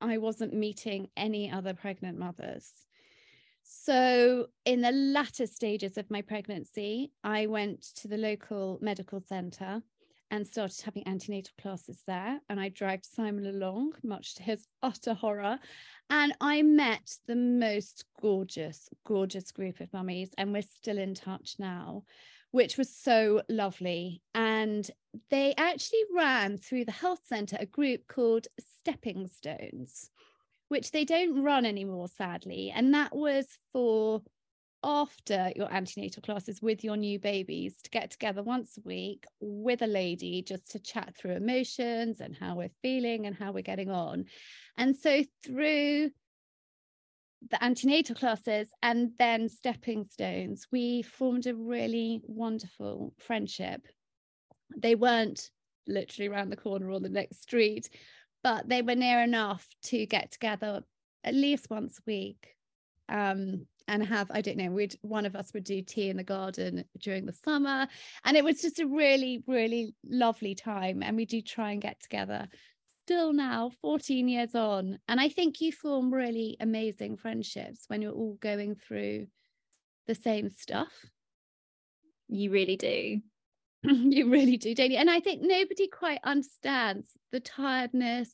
I 0.00 0.18
wasn't 0.18 0.54
meeting 0.54 1.08
any 1.16 1.50
other 1.50 1.74
pregnant 1.74 2.18
mothers. 2.18 2.70
So, 3.62 4.46
in 4.64 4.80
the 4.80 4.90
latter 4.90 5.46
stages 5.46 5.96
of 5.96 6.10
my 6.10 6.22
pregnancy, 6.22 7.12
I 7.22 7.46
went 7.46 7.82
to 7.96 8.08
the 8.08 8.16
local 8.16 8.78
medical 8.80 9.20
centre 9.20 9.82
and 10.30 10.46
started 10.46 10.80
having 10.82 11.06
antenatal 11.06 11.52
classes 11.60 12.02
there. 12.06 12.40
And 12.48 12.60
I 12.60 12.68
dragged 12.68 13.06
Simon 13.06 13.46
along, 13.46 13.92
much 14.02 14.34
to 14.36 14.42
his 14.42 14.66
utter 14.82 15.14
horror. 15.14 15.58
And 16.08 16.34
I 16.40 16.62
met 16.62 17.16
the 17.26 17.36
most 17.36 18.04
gorgeous, 18.20 18.88
gorgeous 19.04 19.50
group 19.52 19.80
of 19.80 19.92
mummies, 19.92 20.32
and 20.38 20.52
we're 20.52 20.62
still 20.62 20.98
in 20.98 21.14
touch 21.14 21.56
now, 21.58 22.04
which 22.50 22.76
was 22.76 22.94
so 22.94 23.42
lovely. 23.48 24.22
And 24.34 24.88
they 25.30 25.54
actually 25.56 26.04
ran 26.14 26.58
through 26.58 26.84
the 26.84 26.92
health 26.92 27.20
centre 27.26 27.56
a 27.60 27.66
group 27.66 28.06
called 28.06 28.46
Stepping 28.58 29.26
Stones, 29.28 30.10
which 30.68 30.90
they 30.90 31.04
don't 31.04 31.42
run 31.42 31.66
anymore, 31.66 32.08
sadly. 32.08 32.72
And 32.74 32.94
that 32.94 33.14
was 33.14 33.46
for 33.72 34.22
after 34.82 35.52
your 35.56 35.72
antenatal 35.72 36.22
classes 36.22 36.62
with 36.62 36.82
your 36.82 36.96
new 36.96 37.18
babies 37.18 37.80
to 37.82 37.90
get 37.90 38.10
together 38.10 38.42
once 38.42 38.78
a 38.78 38.80
week 38.86 39.24
with 39.40 39.82
a 39.82 39.86
lady 39.86 40.42
just 40.42 40.70
to 40.70 40.78
chat 40.78 41.14
through 41.16 41.32
emotions 41.32 42.20
and 42.20 42.36
how 42.36 42.54
we're 42.56 42.70
feeling 42.82 43.26
and 43.26 43.36
how 43.36 43.52
we're 43.52 43.62
getting 43.62 43.90
on. 43.90 44.24
And 44.76 44.96
so 44.96 45.22
through 45.44 46.10
the 47.50 47.62
antenatal 47.62 48.14
classes 48.14 48.68
and 48.82 49.12
then 49.18 49.48
stepping 49.48 50.06
stones, 50.10 50.66
we 50.72 51.02
formed 51.02 51.46
a 51.46 51.54
really 51.54 52.20
wonderful 52.24 53.14
friendship. 53.18 53.86
They 54.76 54.94
weren't 54.94 55.50
literally 55.86 56.28
around 56.28 56.50
the 56.50 56.56
corner 56.56 56.90
or 56.90 57.00
the 57.00 57.08
next 57.08 57.42
street, 57.42 57.88
but 58.42 58.68
they 58.68 58.82
were 58.82 58.94
near 58.94 59.22
enough 59.22 59.66
to 59.84 60.06
get 60.06 60.30
together 60.30 60.82
at 61.24 61.34
least 61.34 61.68
once 61.68 61.98
a 61.98 62.02
week 62.06 62.56
um, 63.10 63.66
and 63.88 64.04
have 64.04 64.30
i 64.30 64.40
don't 64.40 64.56
know 64.56 64.70
we'd 64.70 64.96
one 65.02 65.26
of 65.26 65.36
us 65.36 65.52
would 65.52 65.64
do 65.64 65.82
tea 65.82 66.08
in 66.08 66.16
the 66.16 66.24
garden 66.24 66.84
during 66.98 67.26
the 67.26 67.32
summer. 67.32 67.86
And 68.24 68.36
it 68.36 68.44
was 68.44 68.60
just 68.60 68.78
a 68.78 68.86
really 68.86 69.42
really 69.46 69.94
lovely 70.08 70.54
time 70.54 71.02
and 71.02 71.16
we 71.16 71.26
do 71.26 71.40
try 71.40 71.72
and 71.72 71.82
get 71.82 72.00
together 72.00 72.48
still 73.02 73.32
now 73.32 73.70
14 73.82 74.28
years 74.28 74.54
on. 74.54 74.98
And 75.08 75.20
i 75.20 75.28
think 75.28 75.60
you 75.60 75.72
form 75.72 76.12
really 76.12 76.56
amazing 76.60 77.16
friendships 77.16 77.84
when 77.88 78.02
you're 78.02 78.12
all 78.12 78.38
going 78.40 78.76
through 78.76 79.26
the 80.06 80.14
same 80.14 80.50
stuff. 80.50 80.92
You 82.28 82.50
really 82.50 82.76
do. 82.76 83.20
You 83.82 84.28
really 84.28 84.58
do 84.58 84.74
don't 84.74 84.90
you? 84.90 84.98
And 84.98 85.10
i 85.10 85.20
think 85.20 85.40
nobody 85.42 85.88
quite 85.88 86.20
understands 86.22 87.08
the 87.32 87.40
tiredness 87.40 88.30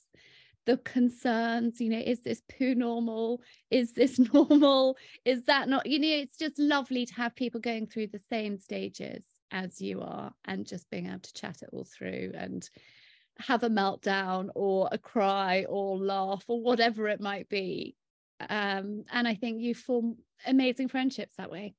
the 0.66 0.76
concerns 0.78 1.80
you 1.80 1.88
know 1.88 2.02
is 2.04 2.20
this 2.22 2.42
poo 2.48 2.74
normal? 2.74 3.40
Is 3.70 3.92
this 3.92 4.18
normal? 4.32 4.96
Is 5.24 5.44
that 5.44 5.68
not 5.68 5.86
you 5.86 5.98
know 5.98 6.08
it's 6.08 6.36
just 6.36 6.58
lovely 6.58 7.06
to 7.06 7.14
have 7.14 7.34
people 7.34 7.60
going 7.60 7.86
through 7.86 8.08
the 8.08 8.18
same 8.18 8.58
stages 8.58 9.24
as 9.52 9.80
you 9.80 10.02
are 10.02 10.32
and 10.44 10.66
just 10.66 10.90
being 10.90 11.06
able 11.06 11.20
to 11.20 11.32
chat 11.32 11.62
it 11.62 11.70
all 11.72 11.84
through 11.84 12.32
and 12.34 12.68
have 13.38 13.62
a 13.62 13.70
meltdown 13.70 14.48
or 14.54 14.88
a 14.90 14.98
cry 14.98 15.64
or 15.68 15.98
laugh 15.98 16.44
or 16.48 16.60
whatever 16.60 17.08
it 17.08 17.20
might 17.20 17.48
be. 17.48 17.94
Um, 18.50 19.04
and 19.10 19.26
i 19.26 19.34
think 19.34 19.62
you 19.62 19.74
form 19.74 20.16
amazing 20.46 20.88
friendships 20.88 21.36
that 21.36 21.50
way. 21.50 21.74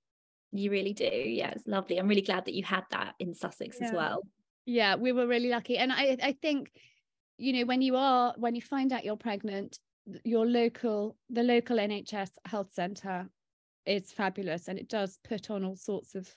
You 0.54 0.72
really 0.72 0.94
do. 0.94 1.04
Yeah 1.04 1.52
it's 1.52 1.68
lovely. 1.68 1.98
I'm 1.98 2.08
really 2.08 2.22
glad 2.22 2.46
that 2.46 2.54
you 2.54 2.64
had 2.64 2.84
that 2.92 3.16
in 3.20 3.34
sussex 3.34 3.78
yeah. 3.80 3.88
as 3.88 3.94
well. 3.94 4.22
Yeah 4.66 4.96
we 4.96 5.12
were 5.12 5.28
really 5.28 5.50
lucky. 5.50 5.78
And 5.78 5.92
i 5.92 6.18
i 6.24 6.32
think 6.42 6.72
you 7.38 7.54
know 7.54 7.66
when 7.66 7.82
you 7.82 7.96
are 7.96 8.34
when 8.38 8.56
you 8.56 8.62
find 8.62 8.92
out 8.92 9.06
you're 9.06 9.16
pregnant 9.16 9.80
your 10.24 10.46
local 10.46 11.16
the 11.30 11.44
local 11.44 11.78
nhs 11.78 12.32
health 12.46 12.72
centre 12.72 13.28
is 13.86 14.12
fabulous 14.12 14.68
and 14.68 14.78
it 14.78 14.90
does 14.90 15.20
put 15.24 15.50
on 15.50 15.64
all 15.64 15.76
sorts 15.76 16.16
of 16.16 16.30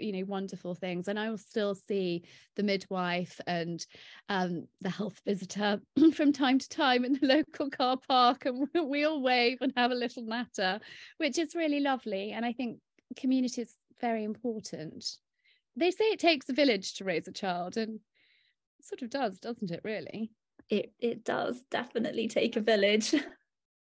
you 0.00 0.12
know 0.12 0.24
wonderful 0.26 0.74
things. 0.74 1.08
And 1.08 1.18
i 1.18 1.30
will 1.30 1.38
still 1.38 1.74
see 1.74 2.24
the 2.56 2.62
midwife 2.62 3.40
and 3.46 3.84
um, 4.28 4.66
the 4.80 4.90
health 4.90 5.20
visitor 5.24 5.80
from 6.14 6.32
time 6.32 6.58
to 6.58 6.68
time 6.68 7.04
in 7.04 7.14
the 7.14 7.26
local 7.26 7.70
car 7.70 7.96
park 8.08 8.46
and 8.46 8.68
we 8.88 9.04
all 9.04 9.22
wave 9.22 9.58
and 9.60 9.72
have 9.76 9.90
a 9.90 9.96
little 9.96 10.24
natter 10.24 10.80
which 11.18 11.38
is 11.38 11.54
really 11.54 11.80
lovely. 11.80 12.32
And 12.32 12.44
i 12.44 12.52
think 12.52 12.78
community 13.16 13.62
is 13.62 13.74
very 14.00 14.22
important. 14.24 15.04
They 15.76 15.90
say 15.90 16.04
it 16.06 16.20
takes 16.20 16.48
a 16.48 16.52
village 16.52 16.94
to 16.94 17.04
raise 17.04 17.26
a 17.28 17.32
child 17.32 17.76
and 17.76 18.00
sort 18.82 19.02
of 19.02 19.10
does 19.10 19.38
doesn't 19.40 19.70
it 19.70 19.80
really 19.84 20.30
it 20.70 20.92
it 20.98 21.24
does 21.24 21.62
definitely 21.70 22.28
take 22.28 22.56
a 22.56 22.60
village. 22.60 23.14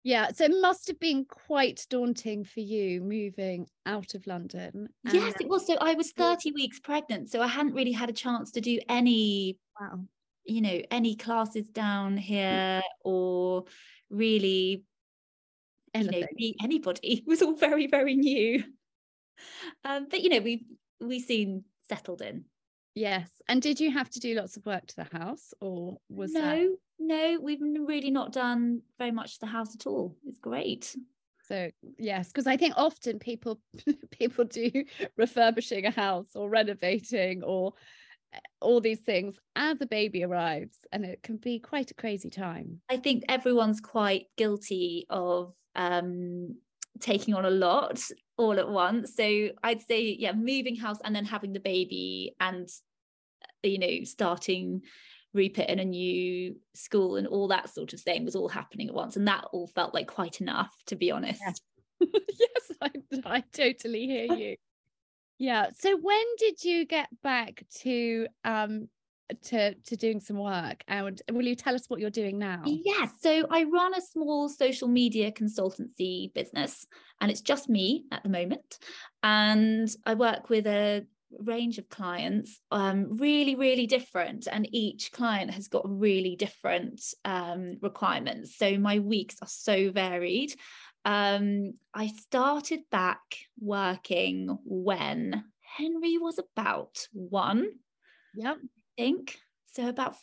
Yeah 0.02 0.30
so 0.30 0.44
it 0.44 0.52
must 0.60 0.86
have 0.86 1.00
been 1.00 1.24
quite 1.24 1.84
daunting 1.90 2.44
for 2.44 2.60
you 2.60 3.00
moving 3.00 3.66
out 3.86 4.14
of 4.14 4.24
london 4.28 4.88
yes 5.12 5.34
it 5.40 5.48
was. 5.48 5.66
So 5.66 5.74
i 5.80 5.94
was 5.94 6.12
30 6.12 6.52
weeks 6.52 6.78
pregnant 6.78 7.28
so 7.28 7.42
i 7.42 7.48
hadn't 7.48 7.74
really 7.74 7.90
had 7.90 8.08
a 8.08 8.12
chance 8.12 8.52
to 8.52 8.60
do 8.60 8.78
any 8.88 9.58
wow. 9.80 9.98
you 10.44 10.60
know 10.60 10.80
any 10.92 11.16
classes 11.16 11.66
down 11.66 12.16
here 12.16 12.82
or 13.04 13.64
really 14.08 14.84
Anything. 15.92 16.14
you 16.14 16.20
know 16.20 16.26
meet 16.36 16.56
anybody. 16.62 17.00
It 17.18 17.26
was 17.26 17.42
all 17.42 17.56
very 17.56 17.86
very 17.86 18.14
new. 18.14 18.62
Um 19.84 20.06
but 20.08 20.22
you 20.22 20.30
know 20.30 20.40
we 20.40 20.66
we 21.00 21.20
soon 21.20 21.64
settled 21.88 22.22
in 22.22 22.44
Yes. 22.96 23.28
And 23.46 23.60
did 23.62 23.78
you 23.78 23.92
have 23.92 24.08
to 24.10 24.20
do 24.20 24.34
lots 24.34 24.56
of 24.56 24.64
work 24.66 24.86
to 24.86 24.96
the 24.96 25.18
house 25.18 25.52
or 25.60 25.98
was 26.08 26.32
no, 26.32 26.40
that... 26.40 26.76
no, 26.98 27.38
we've 27.40 27.60
really 27.60 28.10
not 28.10 28.32
done 28.32 28.80
very 28.98 29.12
much 29.12 29.34
to 29.34 29.40
the 29.40 29.46
house 29.46 29.74
at 29.74 29.86
all. 29.86 30.16
It's 30.26 30.38
great. 30.38 30.96
so 31.46 31.70
yes 31.98 32.28
because 32.28 32.46
i 32.46 32.56
think 32.56 32.74
often 32.76 33.18
people 33.18 33.60
people 34.10 34.44
do 34.44 34.70
refurbishing 35.16 35.86
a 35.86 35.90
house 35.90 36.28
or 36.34 36.48
renovating 36.48 37.42
or 37.42 37.72
eh, 38.32 38.38
all 38.60 38.80
these 38.80 39.00
things 39.00 39.38
as 39.54 39.80
a 39.80 39.86
baby 39.86 40.24
arrives 40.24 40.78
and 40.92 41.04
it 41.04 41.22
can 41.22 41.36
be 41.36 41.58
quite 41.58 41.90
a 41.90 41.94
crazy 41.94 42.30
time 42.30 42.80
i 42.90 42.96
think 42.96 43.22
everyone's 43.28 43.80
quite 43.80 44.26
guilty 44.36 45.06
of 45.08 45.54
um 45.74 46.56
taking 47.00 47.34
on 47.34 47.44
a 47.44 47.50
lot 47.50 48.00
all 48.38 48.58
at 48.58 48.68
once 48.68 49.14
so 49.14 49.48
i'd 49.62 49.82
say 49.82 50.16
yeah 50.18 50.32
moving 50.32 50.76
house 50.76 50.98
and 51.04 51.14
then 51.14 51.24
having 51.24 51.52
the 51.52 51.60
baby 51.60 52.34
and 52.40 52.68
you 53.68 53.78
know 53.78 54.04
starting 54.04 54.82
Rupert 55.36 55.68
in 55.68 55.78
a 55.78 55.84
new 55.84 56.56
school 56.74 57.16
and 57.16 57.26
all 57.26 57.48
that 57.48 57.72
sort 57.72 57.92
of 57.92 58.00
thing 58.00 58.24
was 58.24 58.34
all 58.34 58.48
happening 58.48 58.88
at 58.88 58.94
once. 58.94 59.16
And 59.16 59.28
that 59.28 59.44
all 59.52 59.66
felt 59.68 59.94
like 59.94 60.08
quite 60.08 60.40
enough, 60.40 60.74
to 60.86 60.96
be 60.96 61.10
honest. 61.10 61.42
Yeah. 62.00 62.06
yes, 62.38 62.72
I, 62.80 62.90
I 63.24 63.44
totally 63.52 64.06
hear 64.06 64.32
you. 64.32 64.56
Yeah. 65.38 65.68
So 65.78 65.96
when 66.00 66.24
did 66.38 66.64
you 66.64 66.86
get 66.86 67.08
back 67.22 67.62
to 67.82 68.26
um 68.44 68.88
to 69.42 69.74
to 69.74 69.96
doing 69.96 70.20
some 70.20 70.38
work 70.38 70.84
and 70.86 71.20
will 71.32 71.44
you 71.44 71.56
tell 71.56 71.74
us 71.74 71.90
what 71.90 71.98
you're 71.98 72.10
doing 72.10 72.38
now 72.38 72.62
yes 72.64 73.10
so 73.20 73.44
i 73.50 73.64
run 73.64 73.92
a 73.92 74.00
small 74.00 74.48
social 74.48 74.86
media 74.86 75.32
consultancy 75.32 76.32
business 76.32 76.86
and 77.20 77.28
it's 77.28 77.40
just 77.40 77.68
me 77.68 78.04
at 78.12 78.22
the 78.22 78.28
moment 78.28 78.78
and 79.24 79.96
i 80.06 80.14
work 80.14 80.48
with 80.48 80.64
a 80.68 81.04
range 81.38 81.78
of 81.78 81.88
clients 81.88 82.60
um, 82.70 83.16
really 83.16 83.54
really 83.54 83.86
different. 83.86 84.46
And 84.50 84.68
each 84.72 85.12
client 85.12 85.50
has 85.52 85.68
got 85.68 85.84
really 85.88 86.36
different 86.36 87.02
um, 87.24 87.78
requirements. 87.82 88.56
So 88.56 88.78
my 88.78 88.98
weeks 88.98 89.36
are 89.42 89.48
so 89.48 89.90
varied. 89.90 90.54
Um, 91.04 91.74
i 91.94 92.08
started 92.08 92.80
back 92.90 93.20
working 93.60 94.58
when 94.64 95.44
henry 95.76 96.18
was 96.18 96.40
about 96.40 97.06
one 97.12 97.68
yep. 98.36 98.56
I 98.56 99.02
think. 99.02 99.38
So 99.72 99.88
about 99.88 100.16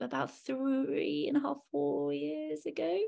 about 0.00 0.30
three 0.46 1.26
and 1.28 1.36
a 1.36 1.40
half 1.40 1.56
four 1.72 2.12
years 2.12 2.66
ago 2.66 3.00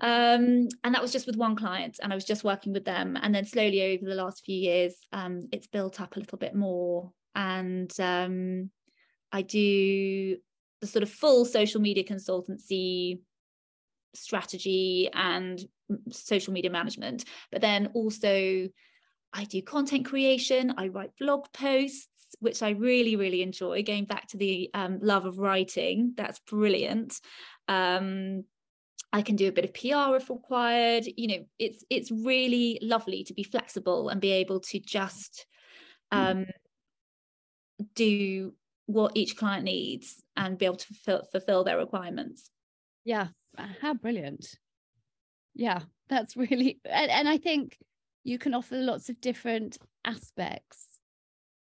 um, 0.00 0.68
and 0.84 0.94
that 0.94 1.02
was 1.02 1.12
just 1.12 1.26
with 1.26 1.36
one 1.36 1.56
client 1.56 1.98
and 2.02 2.12
i 2.12 2.14
was 2.14 2.24
just 2.24 2.44
working 2.44 2.72
with 2.72 2.84
them. 2.84 3.18
And 3.20 3.34
then 3.34 3.44
slowly 3.44 3.82
over 3.82 4.04
the 4.04 4.14
last 4.14 4.44
few 4.44 4.56
years 4.56 4.94
um, 5.12 5.48
it's 5.52 5.66
built 5.66 6.00
up 6.00 6.16
a 6.16 6.20
little 6.20 6.38
bit 6.38 6.54
more. 6.54 7.12
And 7.34 7.92
um, 8.00 8.70
i 9.32 9.42
do 9.42 10.36
the 10.80 10.86
sort 10.86 11.02
of 11.02 11.10
full 11.10 11.44
social 11.44 11.80
media 11.80 12.04
consultancy 12.04 13.20
strategy 14.14 15.10
and 15.12 15.60
social 16.10 16.52
media 16.52 16.70
management. 16.70 17.24
But 17.50 17.60
then 17.60 17.88
also 17.94 18.68
i 19.32 19.44
do 19.44 19.62
content 19.62 20.06
creation. 20.06 20.74
I 20.76 20.88
write 20.88 21.10
blog 21.18 21.46
posts 21.52 22.08
which 22.40 22.62
i 22.62 22.70
really 22.70 23.16
really 23.16 23.42
enjoy. 23.42 23.82
Going 23.82 24.04
back 24.04 24.28
to 24.28 24.36
the 24.36 24.70
um, 24.74 24.98
love 25.02 25.26
of 25.26 25.38
writing 25.38 26.14
that's 26.16 26.38
brilliant. 26.40 27.20
Um, 27.66 28.44
I 29.12 29.22
can 29.22 29.36
do 29.36 29.48
a 29.48 29.52
bit 29.52 29.64
of 29.64 29.74
PR 29.74 30.16
if 30.16 30.28
required. 30.28 31.06
You 31.16 31.28
know, 31.28 31.44
it's 31.58 31.84
it's 31.88 32.10
really 32.10 32.78
lovely 32.82 33.24
to 33.24 33.34
be 33.34 33.42
flexible 33.42 34.08
and 34.08 34.20
be 34.20 34.32
able 34.32 34.60
to 34.60 34.78
just 34.78 35.46
hmm. 36.12 36.18
um, 36.18 36.46
do 37.94 38.54
what 38.86 39.12
each 39.14 39.36
client 39.36 39.64
needs 39.64 40.22
and 40.36 40.56
be 40.56 40.64
able 40.64 40.76
to 40.76 40.86
fulfill, 40.86 41.28
fulfill 41.30 41.64
their 41.64 41.78
requirements. 41.78 42.50
Yeah, 43.04 43.28
how 43.80 43.94
brilliant. 43.94 44.46
Yeah, 45.54 45.80
that's 46.08 46.36
really 46.36 46.80
and, 46.84 47.10
and 47.10 47.28
I 47.28 47.38
think 47.38 47.76
you 48.24 48.38
can 48.38 48.54
offer 48.54 48.76
lots 48.76 49.08
of 49.08 49.20
different 49.20 49.78
aspects 50.04 50.86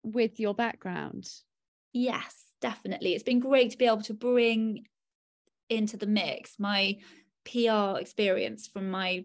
with 0.02 0.38
your 0.40 0.54
background. 0.54 1.26
Yes, 1.92 2.46
definitely. 2.60 3.14
It's 3.14 3.24
been 3.24 3.40
great 3.40 3.72
to 3.72 3.78
be 3.78 3.86
able 3.86 4.02
to 4.02 4.14
bring 4.14 4.86
into 5.68 5.96
the 5.96 6.06
mix 6.06 6.54
my 6.58 6.96
PR 7.46 7.98
experience 7.98 8.66
from 8.66 8.90
my 8.90 9.24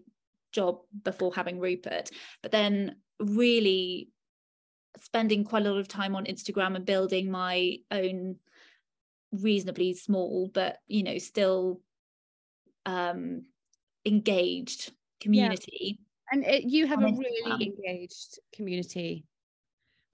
job 0.52 0.80
before 1.04 1.34
having 1.34 1.58
Rupert, 1.58 2.10
but 2.42 2.52
then 2.52 2.96
really 3.18 4.08
spending 5.00 5.44
quite 5.44 5.66
a 5.66 5.70
lot 5.70 5.80
of 5.80 5.88
time 5.88 6.14
on 6.14 6.24
Instagram 6.24 6.76
and 6.76 6.84
building 6.84 7.30
my 7.30 7.78
own 7.90 8.36
reasonably 9.32 9.94
small 9.94 10.50
but 10.52 10.76
you 10.86 11.02
know 11.02 11.16
still 11.16 11.80
um 12.84 13.46
engaged 14.04 14.92
community 15.22 15.98
yeah. 15.98 16.36
and 16.36 16.44
it, 16.44 16.64
you 16.64 16.86
have 16.86 17.02
a 17.02 17.06
really 17.06 17.64
engaged 17.64 18.38
community 18.54 19.24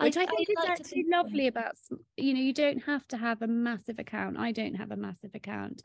which 0.00 0.16
I, 0.16 0.22
I 0.22 0.26
think 0.26 0.38
I 0.38 0.42
is 0.42 0.68
like 0.68 0.80
actually 0.80 1.06
lovely 1.10 1.48
about 1.48 1.74
you 2.16 2.34
know 2.34 2.40
you 2.40 2.52
don't 2.52 2.84
have 2.84 3.06
to 3.08 3.16
have 3.16 3.42
a 3.42 3.48
massive 3.48 3.98
account. 3.98 4.38
I 4.38 4.52
don't 4.52 4.74
have 4.74 4.92
a 4.92 4.96
massive 4.96 5.32
account. 5.34 5.82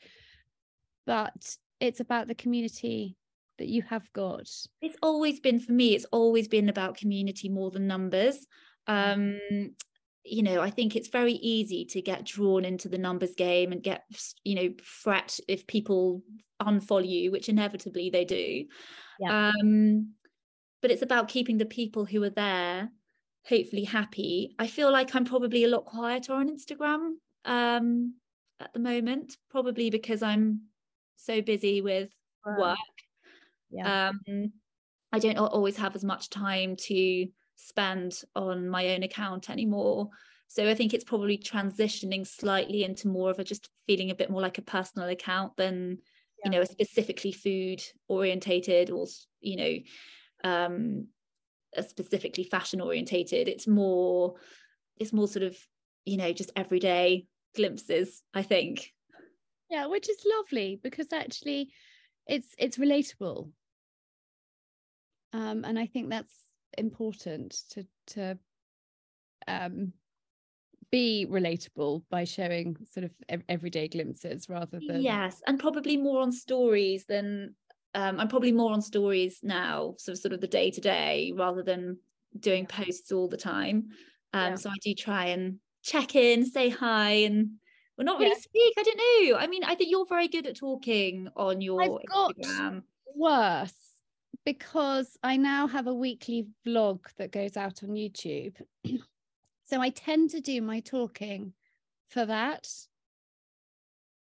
But 1.07 1.57
it's 1.83 1.99
about 1.99 2.27
the 2.27 2.35
community 2.35 3.17
that 3.57 3.67
you 3.67 3.81
have 3.83 4.11
got 4.13 4.49
it's 4.81 4.97
always 5.01 5.39
been 5.39 5.59
for 5.59 5.73
me 5.73 5.93
it's 5.93 6.05
always 6.11 6.47
been 6.47 6.69
about 6.69 6.97
community 6.97 7.49
more 7.49 7.69
than 7.69 7.85
numbers 7.85 8.47
mm. 8.89 9.13
um 9.13 9.69
you 10.23 10.41
know 10.41 10.61
i 10.61 10.69
think 10.69 10.95
it's 10.95 11.09
very 11.09 11.33
easy 11.33 11.85
to 11.85 12.01
get 12.01 12.25
drawn 12.25 12.63
into 12.63 12.87
the 12.87 12.97
numbers 12.97 13.35
game 13.35 13.71
and 13.71 13.83
get 13.83 14.03
you 14.43 14.55
know 14.55 14.73
fret 14.81 15.37
if 15.47 15.67
people 15.67 16.21
unfollow 16.61 17.07
you 17.07 17.31
which 17.31 17.49
inevitably 17.49 18.09
they 18.09 18.23
do 18.23 18.63
yeah. 19.19 19.51
um 19.51 20.13
but 20.81 20.89
it's 20.89 21.01
about 21.01 21.27
keeping 21.27 21.57
the 21.57 21.65
people 21.65 22.05
who 22.05 22.23
are 22.23 22.29
there 22.29 22.89
hopefully 23.47 23.83
happy 23.83 24.55
i 24.57 24.65
feel 24.65 24.91
like 24.91 25.13
i'm 25.13 25.25
probably 25.25 25.65
a 25.65 25.67
lot 25.67 25.85
quieter 25.85 26.33
on 26.33 26.49
instagram 26.49 27.11
um 27.43 28.13
at 28.61 28.71
the 28.73 28.79
moment 28.79 29.35
probably 29.51 29.89
because 29.89 30.23
i'm 30.23 30.61
so 31.15 31.41
busy 31.41 31.81
with 31.81 32.09
work. 32.45 32.77
Yeah. 33.71 34.09
Um, 34.09 34.51
I 35.11 35.19
don't 35.19 35.37
always 35.37 35.77
have 35.77 35.95
as 35.95 36.03
much 36.03 36.29
time 36.29 36.75
to 36.87 37.27
spend 37.55 38.21
on 38.35 38.67
my 38.67 38.89
own 38.89 39.03
account 39.03 39.49
anymore. 39.49 40.09
So 40.47 40.69
I 40.69 40.75
think 40.75 40.93
it's 40.93 41.03
probably 41.03 41.37
transitioning 41.37 42.27
slightly 42.27 42.83
into 42.83 43.07
more 43.07 43.31
of 43.31 43.39
a 43.39 43.43
just 43.43 43.69
feeling 43.87 44.11
a 44.11 44.15
bit 44.15 44.29
more 44.29 44.41
like 44.41 44.57
a 44.57 44.63
personal 44.63 45.09
account 45.09 45.55
than 45.57 45.97
yeah. 46.39 46.45
you 46.45 46.51
know 46.51 46.61
a 46.61 46.65
specifically 46.65 47.31
food 47.31 47.83
orientated 48.07 48.91
or 48.91 49.07
you 49.41 49.57
know 50.43 50.49
um 50.49 51.07
a 51.75 51.83
specifically 51.83 52.43
fashion 52.43 52.81
orientated. 52.81 53.47
It's 53.47 53.67
more 53.67 54.35
it's 54.97 55.13
more 55.13 55.27
sort 55.27 55.43
of 55.43 55.57
you 56.05 56.17
know 56.17 56.31
just 56.33 56.51
everyday 56.55 57.25
glimpses 57.55 58.21
I 58.33 58.43
think 58.43 58.92
yeah 59.73 59.87
which 59.87 60.07
is 60.09 60.25
lovely 60.37 60.79
because 60.83 61.11
actually 61.11 61.71
it's 62.27 62.53
it's 62.57 62.77
relatable 62.77 63.49
um 65.33 65.65
and 65.65 65.79
i 65.79 65.85
think 65.87 66.09
that's 66.09 66.35
important 66.77 67.51
to 67.71 67.85
to 68.05 68.37
um 69.47 69.91
be 70.91 71.25
relatable 71.27 72.03
by 72.11 72.23
showing 72.23 72.77
sort 72.91 73.03
of 73.03 73.11
everyday 73.49 73.87
glimpses 73.87 74.47
rather 74.47 74.79
than 74.87 75.01
yes 75.01 75.41
and 75.47 75.59
probably 75.59 75.97
more 75.97 76.21
on 76.21 76.31
stories 76.31 77.05
than 77.05 77.55
um, 77.95 78.19
I'm 78.19 78.27
probably 78.27 78.51
more 78.51 78.71
on 78.71 78.81
stories 78.81 79.39
now, 79.43 79.95
so 79.97 80.13
sort 80.13 80.33
of 80.33 80.41
the 80.41 80.47
day 80.47 80.71
to 80.71 80.81
day 80.81 81.31
rather 81.35 81.61
than 81.61 81.99
doing 82.39 82.65
posts 82.65 83.11
all 83.11 83.27
the 83.27 83.37
time. 83.37 83.89
Um, 84.33 84.51
yeah. 84.51 84.55
So 84.55 84.69
I 84.69 84.75
do 84.81 84.95
try 84.95 85.25
and 85.25 85.59
check 85.83 86.15
in, 86.15 86.45
say 86.45 86.69
hi, 86.69 87.09
and 87.11 87.51
well 87.97 88.05
not 88.05 88.19
really 88.19 88.31
yeah. 88.31 88.37
speak 88.41 88.73
i 88.77 88.83
don't 88.83 88.97
know 89.31 89.37
i 89.37 89.47
mean 89.47 89.63
i 89.63 89.75
think 89.75 89.89
you're 89.89 90.05
very 90.05 90.27
good 90.27 90.47
at 90.47 90.55
talking 90.55 91.27
on 91.35 91.61
your 91.61 91.81
I've 91.81 91.91
Instagram. 91.91 92.73
got 92.73 92.83
worse 93.15 93.73
because 94.45 95.17
i 95.23 95.37
now 95.37 95.67
have 95.67 95.87
a 95.87 95.93
weekly 95.93 96.47
vlog 96.65 96.99
that 97.17 97.31
goes 97.31 97.57
out 97.57 97.83
on 97.83 97.89
youtube 97.89 98.55
so 99.63 99.81
i 99.81 99.89
tend 99.89 100.31
to 100.31 100.41
do 100.41 100.61
my 100.61 100.79
talking 100.79 101.53
for 102.09 102.25
that 102.25 102.67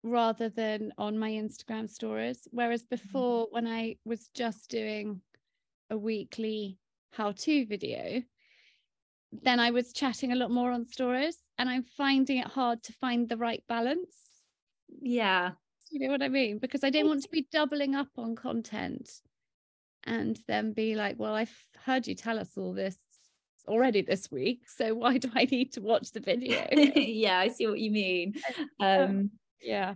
rather 0.03 0.49
than 0.49 0.93
on 0.97 1.17
my 1.17 1.31
instagram 1.31 1.89
stories 1.89 2.47
whereas 2.51 2.83
mm-hmm. 2.83 2.95
before 2.95 3.47
when 3.51 3.67
i 3.67 3.95
was 4.05 4.29
just 4.33 4.69
doing 4.69 5.21
a 5.89 5.97
weekly 5.97 6.77
how 7.11 7.31
to 7.31 7.65
video 7.65 8.21
then 9.31 9.59
I 9.59 9.71
was 9.71 9.93
chatting 9.93 10.31
a 10.31 10.35
lot 10.35 10.51
more 10.51 10.71
on 10.71 10.85
stories 10.85 11.37
and 11.57 11.69
I'm 11.69 11.83
finding 11.83 12.37
it 12.37 12.47
hard 12.47 12.83
to 12.83 12.93
find 12.93 13.27
the 13.27 13.37
right 13.37 13.63
balance. 13.67 14.15
Yeah. 15.01 15.51
You 15.91 15.99
know 15.99 16.11
what 16.11 16.23
I 16.23 16.29
mean? 16.29 16.59
Because 16.59 16.83
I 16.83 16.89
don't 16.89 17.07
want 17.07 17.23
to 17.23 17.29
be 17.29 17.47
doubling 17.51 17.95
up 17.95 18.09
on 18.17 18.35
content 18.35 19.09
and 20.03 20.39
then 20.47 20.73
be 20.73 20.95
like, 20.95 21.17
well, 21.17 21.33
I've 21.33 21.55
heard 21.85 22.07
you 22.07 22.15
tell 22.15 22.39
us 22.39 22.57
all 22.57 22.73
this 22.73 22.97
already 23.67 24.01
this 24.01 24.31
week. 24.31 24.61
So 24.67 24.93
why 24.95 25.17
do 25.17 25.29
I 25.35 25.45
need 25.45 25.73
to 25.73 25.81
watch 25.81 26.11
the 26.11 26.19
video? 26.19 26.65
yeah, 26.71 27.39
I 27.39 27.49
see 27.49 27.67
what 27.67 27.79
you 27.79 27.91
mean. 27.91 28.35
Um, 28.79 29.31
yeah. 29.61 29.95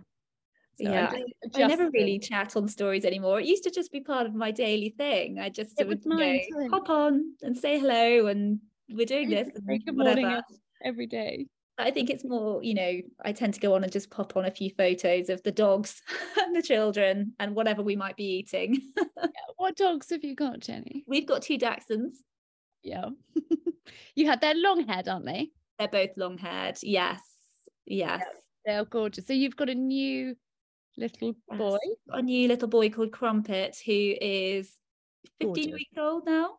So 0.74 0.90
yeah, 0.90 1.12
I, 1.12 1.62
I, 1.62 1.66
never 1.66 1.90
really 1.90 2.18
chat 2.18 2.56
on 2.56 2.66
stories 2.66 3.04
anymore. 3.04 3.38
It 3.38 3.46
used 3.46 3.64
to 3.64 3.70
just 3.70 3.92
be 3.92 4.00
part 4.00 4.26
of 4.26 4.34
my 4.34 4.50
daily 4.50 4.94
thing. 4.96 5.38
I 5.38 5.50
just 5.50 5.78
it 5.80 5.86
would 5.86 6.02
you 6.04 6.16
know, 6.16 6.68
hop 6.70 6.88
on 6.88 7.34
and 7.42 7.56
say 7.56 7.78
hello, 7.78 8.26
and 8.26 8.58
we're 8.88 9.06
doing 9.06 9.30
this. 9.30 9.48
Good 9.66 9.96
morning 9.96 10.40
every 10.84 11.06
day. 11.06 11.46
I 11.78 11.90
think 11.90 12.10
it's 12.10 12.24
more, 12.24 12.62
you 12.62 12.74
know, 12.74 13.00
I 13.24 13.32
tend 13.32 13.54
to 13.54 13.60
go 13.60 13.74
on 13.74 13.82
and 13.82 13.90
just 13.92 14.10
pop 14.10 14.36
on 14.36 14.44
a 14.44 14.50
few 14.50 14.70
photos 14.76 15.30
of 15.30 15.42
the 15.42 15.52
dogs 15.52 16.02
and 16.40 16.54
the 16.54 16.62
children 16.62 17.34
and 17.40 17.54
whatever 17.54 17.82
we 17.82 17.96
might 17.96 18.16
be 18.16 18.38
eating. 18.38 18.80
What 19.56 19.76
dogs 19.76 20.10
have 20.10 20.24
you 20.24 20.34
got, 20.34 20.58
Jenny? 20.58 21.04
We've 21.06 21.26
got 21.26 21.42
two 21.42 21.56
Dachshunds. 21.56 22.16
Yeah. 22.82 23.10
you 24.16 24.26
had 24.26 24.40
their 24.40 24.56
long 24.56 24.88
haired, 24.88 25.06
aren't 25.06 25.24
they? 25.24 25.50
They're 25.78 25.86
both 25.86 26.16
long 26.16 26.36
haired. 26.36 26.78
Yes. 26.82 27.20
Yes. 27.86 28.22
Yeah, 28.22 28.26
they're 28.66 28.84
gorgeous. 28.84 29.24
So 29.24 29.34
you've 29.34 29.54
got 29.54 29.68
a 29.68 29.74
new 29.76 30.34
little 30.96 31.36
boy. 31.56 31.78
Yes. 31.84 31.96
A 32.08 32.22
new 32.22 32.48
little 32.48 32.66
boy 32.66 32.90
called 32.90 33.12
Crumpet, 33.12 33.76
who 33.86 34.14
is 34.20 34.72
15 35.40 35.54
gorgeous. 35.54 35.72
weeks 35.72 35.96
old 35.96 36.26
now. 36.26 36.56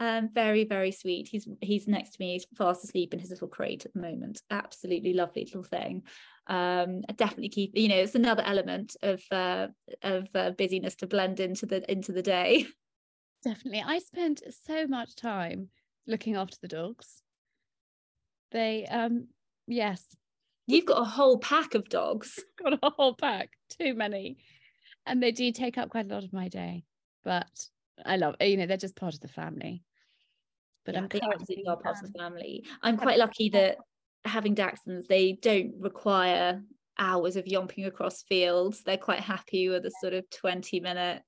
Um, 0.00 0.28
very, 0.32 0.64
very 0.64 0.90
sweet. 0.90 1.28
He's 1.28 1.48
he's 1.60 1.86
next 1.86 2.10
to 2.10 2.16
me. 2.20 2.32
He's 2.32 2.46
fast 2.56 2.84
asleep 2.84 3.14
in 3.14 3.20
his 3.20 3.30
little 3.30 3.48
crate 3.48 3.86
at 3.86 3.94
the 3.94 4.00
moment. 4.00 4.42
Absolutely 4.50 5.14
lovely 5.14 5.44
little 5.44 5.62
thing. 5.62 6.02
Um, 6.46 7.02
definitely 7.16 7.50
keep. 7.50 7.72
You 7.74 7.88
know, 7.88 7.96
it's 7.96 8.14
another 8.14 8.42
element 8.44 8.96
of 9.02 9.22
uh, 9.30 9.68
of 10.02 10.28
uh, 10.34 10.50
busyness 10.50 10.96
to 10.96 11.06
blend 11.06 11.40
into 11.40 11.66
the 11.66 11.90
into 11.90 12.12
the 12.12 12.22
day. 12.22 12.66
Definitely, 13.44 13.84
I 13.86 13.98
spent 13.98 14.42
so 14.64 14.86
much 14.86 15.16
time 15.16 15.68
looking 16.06 16.36
after 16.36 16.56
the 16.60 16.68
dogs. 16.68 17.22
They, 18.52 18.86
um, 18.86 19.28
yes, 19.66 20.16
You've 20.66 20.86
got 20.86 21.00
a 21.00 21.04
whole 21.04 21.38
pack 21.38 21.74
of 21.74 21.88
dogs. 21.88 22.42
got 22.62 22.78
a 22.82 22.90
whole 22.90 23.14
pack, 23.14 23.50
too 23.68 23.94
many. 23.94 24.38
And 25.06 25.22
they 25.22 25.32
do 25.32 25.52
take 25.52 25.76
up 25.76 25.90
quite 25.90 26.06
a 26.10 26.14
lot 26.14 26.24
of 26.24 26.32
my 26.32 26.48
day. 26.48 26.84
But 27.22 27.68
I 28.04 28.16
love, 28.16 28.36
you 28.40 28.56
know, 28.56 28.66
they're 28.66 28.76
just 28.76 28.96
part 28.96 29.14
of 29.14 29.20
the 29.20 29.28
family. 29.28 29.82
But 30.84 30.94
yeah, 30.94 31.02
I'm 31.02 31.08
they 31.08 31.20
absolutely 31.20 31.66
are 31.66 31.76
part 31.76 31.96
of 32.02 32.12
the 32.12 32.18
family. 32.18 32.64
I'm 32.82 32.96
quite 32.96 33.18
lucky 33.18 33.48
that 33.50 33.78
having 34.24 34.54
Dachshunds, 34.54 35.06
they 35.06 35.32
don't 35.32 35.74
require 35.78 36.62
hours 36.98 37.36
of 37.36 37.46
yomping 37.46 37.86
across 37.86 38.22
fields. 38.22 38.82
They're 38.84 38.96
quite 38.96 39.20
happy 39.20 39.68
with 39.68 39.86
a 39.86 39.92
sort 40.00 40.12
of 40.12 40.28
20 40.30 40.80
minute 40.80 41.22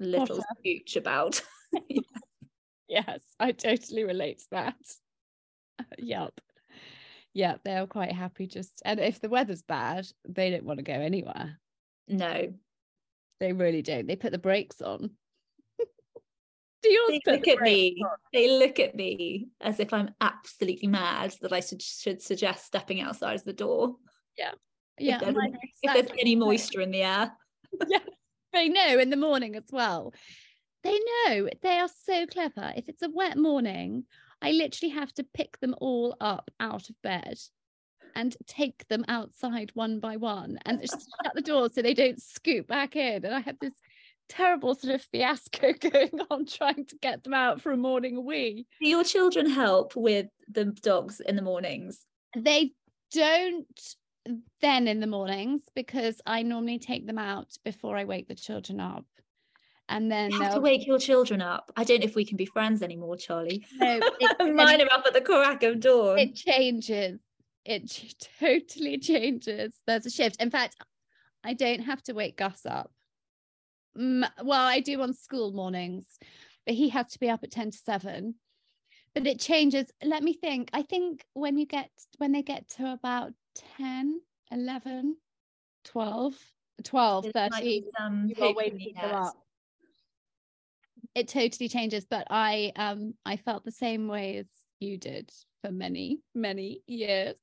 little 0.00 0.42
scooch 0.64 0.96
about. 0.96 1.42
yes, 2.88 3.20
I 3.38 3.52
totally 3.52 4.04
relate 4.04 4.38
to 4.38 4.46
that. 4.52 4.76
yep 5.98 6.32
yeah, 7.34 7.56
they're 7.64 7.86
quite 7.86 8.12
happy 8.12 8.46
just 8.46 8.82
and 8.84 9.00
if 9.00 9.20
the 9.20 9.28
weather's 9.28 9.62
bad, 9.62 10.06
they 10.28 10.50
don't 10.50 10.64
want 10.64 10.78
to 10.78 10.84
go 10.84 10.92
anywhere. 10.92 11.58
No. 12.08 12.52
They 13.40 13.52
really 13.52 13.82
don't. 13.82 14.06
They 14.06 14.16
put 14.16 14.32
the 14.32 14.38
brakes 14.38 14.82
on. 14.82 15.10
They 16.82 17.20
look 17.26 17.48
at 17.48 17.60
me? 17.60 17.96
On? 18.02 18.10
They 18.32 18.50
look 18.50 18.78
at 18.80 18.94
me 18.94 19.48
as 19.60 19.80
if 19.80 19.92
I'm 19.92 20.10
absolutely 20.20 20.88
mad 20.88 21.34
that 21.42 21.52
I 21.52 21.60
should, 21.60 21.82
should 21.82 22.22
suggest 22.22 22.66
stepping 22.66 23.00
outside 23.00 23.40
the 23.44 23.52
door. 23.52 23.96
Yeah. 24.36 24.52
Yeah. 24.98 25.16
If 25.16 25.34
there's, 25.34 25.36
if 25.82 25.94
there's 25.94 26.18
any 26.20 26.36
moisture 26.36 26.80
in 26.80 26.90
the 26.90 27.02
air. 27.02 27.32
yeah. 27.88 27.98
They 28.52 28.68
know 28.68 28.98
in 28.98 29.10
the 29.10 29.16
morning 29.16 29.56
as 29.56 29.64
well. 29.70 30.12
They 30.84 30.98
know 30.98 31.48
they 31.62 31.78
are 31.78 31.88
so 32.04 32.26
clever. 32.26 32.72
If 32.76 32.88
it's 32.88 33.02
a 33.02 33.10
wet 33.10 33.38
morning, 33.38 34.04
I 34.42 34.50
literally 34.50 34.92
have 34.94 35.12
to 35.14 35.24
pick 35.24 35.60
them 35.60 35.74
all 35.80 36.16
up 36.20 36.50
out 36.58 36.90
of 36.90 37.00
bed 37.02 37.38
and 38.14 38.36
take 38.46 38.86
them 38.88 39.04
outside 39.08 39.70
one 39.74 40.00
by 40.00 40.16
one 40.16 40.58
and 40.66 40.80
shut 40.80 41.34
the 41.34 41.40
door 41.40 41.70
so 41.72 41.80
they 41.80 41.94
don't 41.94 42.20
scoop 42.20 42.66
back 42.66 42.96
in. 42.96 43.24
And 43.24 43.34
I 43.34 43.40
have 43.40 43.56
this 43.60 43.72
terrible 44.32 44.74
sort 44.74 44.94
of 44.94 45.02
fiasco 45.02 45.72
going 45.80 46.20
on 46.30 46.46
trying 46.46 46.84
to 46.86 46.96
get 47.00 47.24
them 47.24 47.34
out 47.34 47.60
for 47.60 47.72
a 47.72 47.76
morning 47.76 48.24
wee. 48.24 48.66
Do 48.80 48.88
your 48.88 49.04
children 49.04 49.48
help 49.48 49.94
with 49.96 50.26
the 50.50 50.66
dogs 50.66 51.20
in 51.20 51.36
the 51.36 51.42
mornings? 51.42 52.06
They 52.36 52.72
don't 53.12 53.66
then 54.60 54.86
in 54.86 55.00
the 55.00 55.06
mornings 55.06 55.62
because 55.74 56.20
I 56.24 56.42
normally 56.42 56.78
take 56.78 57.06
them 57.06 57.18
out 57.18 57.48
before 57.64 57.96
I 57.96 58.04
wake 58.04 58.28
the 58.28 58.36
children 58.36 58.78
up 58.78 59.04
and 59.88 60.10
then 60.10 60.30
you 60.30 60.40
have 60.40 60.54
to 60.54 60.60
wake 60.60 60.86
your 60.86 60.98
children 60.98 61.42
up. 61.42 61.70
I 61.76 61.84
don't 61.84 62.00
know 62.00 62.06
if 62.06 62.14
we 62.14 62.24
can 62.24 62.36
be 62.36 62.46
friends 62.46 62.82
anymore, 62.82 63.16
Charlie. 63.16 63.64
No, 63.74 64.00
it, 64.20 64.54
mine 64.54 64.80
are 64.80 64.92
up 64.92 65.04
at 65.06 65.12
the 65.12 65.20
crack 65.20 65.62
of 65.62 65.80
dawn. 65.80 66.18
It 66.18 66.34
changes. 66.34 67.20
It 67.64 68.16
totally 68.40 68.98
changes. 68.98 69.74
There's 69.86 70.06
a 70.06 70.10
shift. 70.10 70.40
In 70.40 70.50
fact, 70.50 70.76
I 71.44 71.54
don't 71.54 71.80
have 71.80 72.02
to 72.04 72.14
wake 72.14 72.38
Gus 72.38 72.64
up. 72.64 72.90
Well, 73.96 74.66
I 74.66 74.80
do 74.80 75.00
on 75.02 75.14
school 75.14 75.52
mornings, 75.52 76.06
but 76.66 76.74
he 76.74 76.88
has 76.90 77.10
to 77.10 77.18
be 77.18 77.28
up 77.28 77.42
at 77.42 77.50
10 77.50 77.72
to 77.72 77.78
7. 77.78 78.34
But 79.14 79.26
it 79.26 79.40
changes. 79.40 79.90
Let 80.02 80.22
me 80.22 80.32
think. 80.32 80.70
I 80.72 80.82
think 80.82 81.24
when 81.34 81.58
you 81.58 81.66
get 81.66 81.90
when 82.18 82.32
they 82.32 82.42
get 82.42 82.68
to 82.76 82.92
about 82.92 83.32
10, 83.76 84.20
11, 84.50 85.16
12, 85.84 86.34
12, 86.82 87.26
13, 87.34 87.84
you 88.26 88.34
are 88.40 88.54
waking 88.54 88.94
them 88.94 89.14
up 89.14 89.34
it 91.14 91.28
totally 91.28 91.68
changes 91.68 92.06
but 92.08 92.26
i 92.30 92.72
um 92.76 93.14
i 93.24 93.36
felt 93.36 93.64
the 93.64 93.70
same 93.72 94.08
way 94.08 94.38
as 94.38 94.46
you 94.80 94.96
did 94.96 95.30
for 95.62 95.70
many 95.70 96.20
many 96.34 96.82
years 96.86 97.36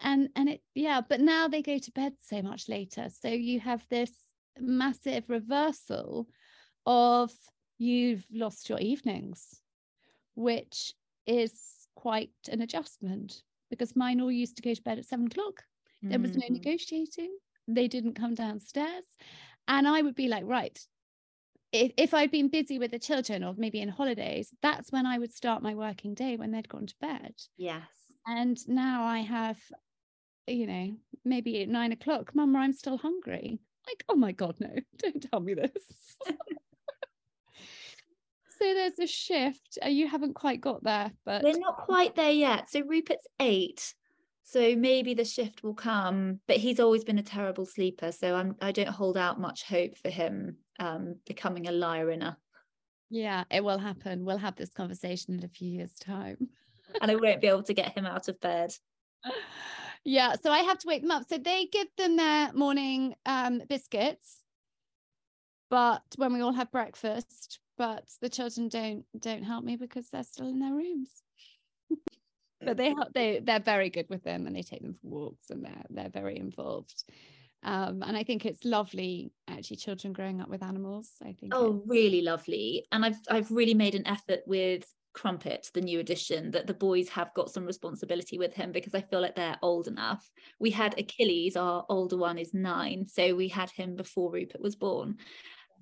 and 0.00 0.28
and 0.36 0.48
it 0.48 0.60
yeah 0.74 1.00
but 1.06 1.20
now 1.20 1.48
they 1.48 1.62
go 1.62 1.78
to 1.78 1.92
bed 1.92 2.12
so 2.20 2.42
much 2.42 2.68
later 2.68 3.08
so 3.08 3.28
you 3.28 3.60
have 3.60 3.84
this 3.90 4.10
massive 4.60 5.24
reversal 5.28 6.26
of 6.86 7.32
you've 7.78 8.24
lost 8.32 8.68
your 8.68 8.78
evenings 8.78 9.60
which 10.34 10.94
is 11.26 11.52
quite 11.96 12.30
an 12.50 12.60
adjustment 12.60 13.42
because 13.70 13.96
mine 13.96 14.20
all 14.20 14.30
used 14.30 14.56
to 14.56 14.62
go 14.62 14.74
to 14.74 14.82
bed 14.82 14.98
at 14.98 15.04
seven 15.04 15.26
o'clock 15.26 15.62
there 16.02 16.18
was 16.18 16.36
no 16.36 16.46
mm. 16.46 16.50
negotiating 16.50 17.34
they 17.66 17.88
didn't 17.88 18.14
come 18.14 18.34
downstairs 18.34 19.04
and 19.68 19.88
i 19.88 20.02
would 20.02 20.14
be 20.14 20.28
like 20.28 20.44
right 20.44 20.78
if, 21.74 21.92
if 21.96 22.14
I'd 22.14 22.30
been 22.30 22.48
busy 22.48 22.78
with 22.78 22.92
the 22.92 23.00
children 23.00 23.42
or 23.42 23.52
maybe 23.58 23.80
in 23.80 23.88
holidays, 23.88 24.54
that's 24.62 24.92
when 24.92 25.06
I 25.06 25.18
would 25.18 25.34
start 25.34 25.60
my 25.60 25.74
working 25.74 26.14
day 26.14 26.36
when 26.36 26.52
they'd 26.52 26.68
gone 26.68 26.86
to 26.86 26.94
bed. 27.00 27.34
Yes. 27.56 27.82
And 28.26 28.56
now 28.68 29.04
I 29.04 29.18
have, 29.18 29.58
you 30.46 30.68
know, 30.68 30.94
maybe 31.24 31.62
at 31.62 31.68
nine 31.68 31.90
o'clock, 31.90 32.32
Mum, 32.32 32.54
I'm 32.54 32.72
still 32.72 32.96
hungry. 32.96 33.58
Like, 33.86 34.04
oh 34.08 34.16
my 34.16 34.32
God, 34.32 34.56
no, 34.60 34.70
don't 34.98 35.30
tell 35.30 35.40
me 35.40 35.54
this. 35.54 35.72
so 36.26 36.34
there's 38.60 38.98
a 38.98 39.06
shift. 39.06 39.78
Uh, 39.84 39.88
you 39.88 40.08
haven't 40.08 40.34
quite 40.34 40.60
got 40.60 40.82
there, 40.82 41.12
but 41.24 41.42
we're 41.42 41.58
not 41.58 41.78
quite 41.78 42.14
there 42.14 42.30
yet. 42.30 42.70
So 42.70 42.80
Rupert's 42.80 43.26
eight. 43.40 43.94
So 44.46 44.76
maybe 44.76 45.14
the 45.14 45.24
shift 45.24 45.62
will 45.62 45.74
come, 45.74 46.40
but 46.46 46.58
he's 46.58 46.78
always 46.78 47.02
been 47.02 47.18
a 47.18 47.22
terrible 47.22 47.64
sleeper. 47.64 48.12
So 48.12 48.34
I'm 48.34 48.56
I 48.60 48.72
don't 48.72 48.88
hold 48.88 49.16
out 49.16 49.40
much 49.40 49.64
hope 49.64 49.96
for 49.96 50.10
him 50.10 50.58
um, 50.78 51.16
becoming 51.26 51.66
a 51.66 51.72
liar 51.72 52.10
in 52.10 52.22
a. 52.22 52.36
Yeah, 53.10 53.44
it 53.50 53.64
will 53.64 53.78
happen. 53.78 54.24
We'll 54.24 54.38
have 54.38 54.56
this 54.56 54.72
conversation 54.72 55.34
in 55.34 55.44
a 55.44 55.48
few 55.48 55.70
years' 55.70 55.98
time. 55.98 56.48
and 57.00 57.10
I 57.10 57.16
won't 57.16 57.40
be 57.40 57.46
able 57.48 57.62
to 57.64 57.74
get 57.74 57.96
him 57.96 58.06
out 58.06 58.28
of 58.28 58.40
bed. 58.40 58.74
Yeah, 60.04 60.34
so 60.40 60.50
I 60.50 60.58
have 60.58 60.78
to 60.78 60.86
wake 60.86 61.02
them 61.02 61.10
up. 61.10 61.24
So 61.28 61.38
they 61.38 61.66
give 61.66 61.88
them 61.96 62.16
their 62.16 62.52
morning 62.52 63.14
um, 63.24 63.62
biscuits, 63.68 64.42
but 65.70 66.02
when 66.16 66.32
we 66.32 66.40
all 66.40 66.52
have 66.52 66.70
breakfast, 66.70 67.58
but 67.76 68.04
the 68.20 68.28
children 68.28 68.68
don't 68.68 69.04
don't 69.18 69.42
help 69.42 69.64
me 69.64 69.76
because 69.76 70.08
they're 70.08 70.22
still 70.22 70.48
in 70.48 70.60
their 70.60 70.74
rooms. 70.74 71.10
but 72.60 72.76
they 72.76 72.88
help 72.88 73.12
they 73.14 73.40
they're 73.40 73.60
very 73.60 73.90
good 73.90 74.08
with 74.08 74.22
them 74.22 74.46
and 74.46 74.54
they 74.54 74.62
take 74.62 74.82
them 74.82 74.94
for 74.94 75.08
walks 75.08 75.50
and 75.50 75.64
they're 75.64 75.84
they're 75.90 76.08
very 76.08 76.38
involved 76.38 77.04
um, 77.64 78.02
and 78.02 78.16
I 78.16 78.22
think 78.22 78.44
it's 78.44 78.64
lovely 78.64 79.32
actually 79.48 79.76
children 79.78 80.12
growing 80.12 80.40
up 80.40 80.48
with 80.48 80.62
animals. 80.62 81.10
I 81.22 81.32
think 81.32 81.54
oh 81.54 81.82
really 81.86 82.20
lovely 82.20 82.86
and 82.92 83.04
I've 83.04 83.18
I've 83.30 83.50
really 83.50 83.74
made 83.74 83.94
an 83.94 84.06
effort 84.06 84.40
with 84.46 84.86
Crumpet, 85.14 85.70
the 85.72 85.80
new 85.80 86.00
addition, 86.00 86.50
that 86.50 86.66
the 86.66 86.74
boys 86.74 87.08
have 87.08 87.32
got 87.34 87.50
some 87.50 87.64
responsibility 87.64 88.38
with 88.38 88.52
him 88.52 88.72
because 88.72 88.94
I 88.94 89.00
feel 89.00 89.20
like 89.20 89.36
they're 89.36 89.58
old 89.62 89.86
enough. 89.86 90.28
We 90.58 90.70
had 90.70 90.98
Achilles, 90.98 91.56
our 91.56 91.86
older 91.88 92.16
one 92.16 92.36
is 92.36 92.52
nine, 92.52 93.06
so 93.08 93.34
we 93.34 93.48
had 93.48 93.70
him 93.70 93.96
before 93.96 94.32
Rupert 94.32 94.60
was 94.60 94.76
born. 94.76 95.16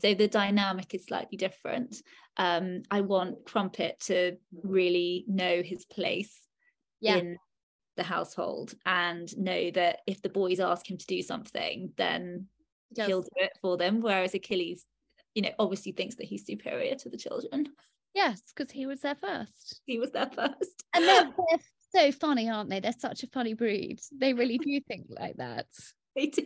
So 0.00 0.14
the 0.14 0.28
dynamic 0.28 0.94
is 0.94 1.06
slightly 1.06 1.38
different. 1.38 2.02
Um, 2.36 2.82
I 2.90 3.00
want 3.00 3.44
Crumpet 3.44 4.00
to 4.06 4.36
really 4.62 5.24
know 5.28 5.62
his 5.62 5.84
place 5.86 6.38
yeah. 7.00 7.16
in 7.16 7.38
the 7.96 8.02
household 8.02 8.74
and 8.84 9.36
know 9.38 9.70
that 9.70 10.00
if 10.06 10.22
the 10.22 10.28
boys 10.28 10.60
ask 10.60 10.90
him 10.90 10.98
to 10.98 11.06
do 11.06 11.22
something, 11.22 11.92
then 11.96 12.46
he 12.94 13.02
he'll 13.02 13.22
do 13.22 13.28
it 13.36 13.52
for 13.60 13.76
them. 13.76 14.00
Whereas 14.00 14.34
Achilles, 14.34 14.84
you 15.34 15.42
know, 15.42 15.52
obviously 15.58 15.92
thinks 15.92 16.16
that 16.16 16.26
he's 16.26 16.46
superior 16.46 16.94
to 16.96 17.08
the 17.08 17.16
children. 17.16 17.68
Yes, 18.14 18.42
because 18.54 18.70
he 18.70 18.86
was 18.86 19.00
there 19.00 19.14
first. 19.14 19.80
He 19.86 19.98
was 19.98 20.10
there 20.10 20.30
first. 20.34 20.84
And 20.94 21.04
they're, 21.06 21.30
they're 21.94 22.12
so 22.12 22.18
funny, 22.18 22.50
aren't 22.50 22.70
they? 22.70 22.80
They're 22.80 22.92
such 22.92 23.22
a 23.22 23.28
funny 23.28 23.54
breed. 23.54 24.00
They 24.16 24.34
really 24.34 24.58
do 24.58 24.80
think 24.86 25.06
like 25.08 25.36
that. 25.36 25.66
They 26.14 26.26
do. 26.26 26.44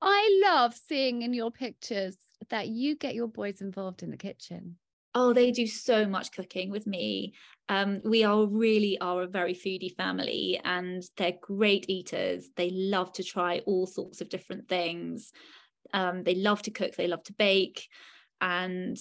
I 0.00 0.40
love 0.44 0.74
seeing 0.74 1.22
in 1.22 1.34
your 1.34 1.50
pictures 1.50 2.16
that 2.50 2.68
you 2.68 2.96
get 2.96 3.14
your 3.14 3.28
boys 3.28 3.60
involved 3.60 4.02
in 4.02 4.10
the 4.10 4.16
kitchen. 4.16 4.76
Oh, 5.14 5.32
they 5.32 5.50
do 5.50 5.66
so 5.66 6.06
much 6.06 6.32
cooking 6.32 6.70
with 6.70 6.86
me. 6.86 7.32
Um, 7.70 8.02
we 8.04 8.22
are 8.24 8.46
really 8.46 8.98
are 9.00 9.22
a 9.22 9.26
very 9.26 9.54
foodie 9.54 9.96
family 9.96 10.60
and 10.62 11.02
they're 11.16 11.38
great 11.40 11.86
eaters. 11.88 12.50
They 12.54 12.70
love 12.70 13.12
to 13.14 13.24
try 13.24 13.60
all 13.60 13.86
sorts 13.86 14.20
of 14.20 14.28
different 14.28 14.68
things. 14.68 15.32
Um, 15.94 16.22
they 16.22 16.34
love 16.34 16.60
to 16.62 16.70
cook, 16.70 16.96
they 16.96 17.08
love 17.08 17.22
to 17.24 17.32
bake, 17.32 17.88
and 18.40 18.96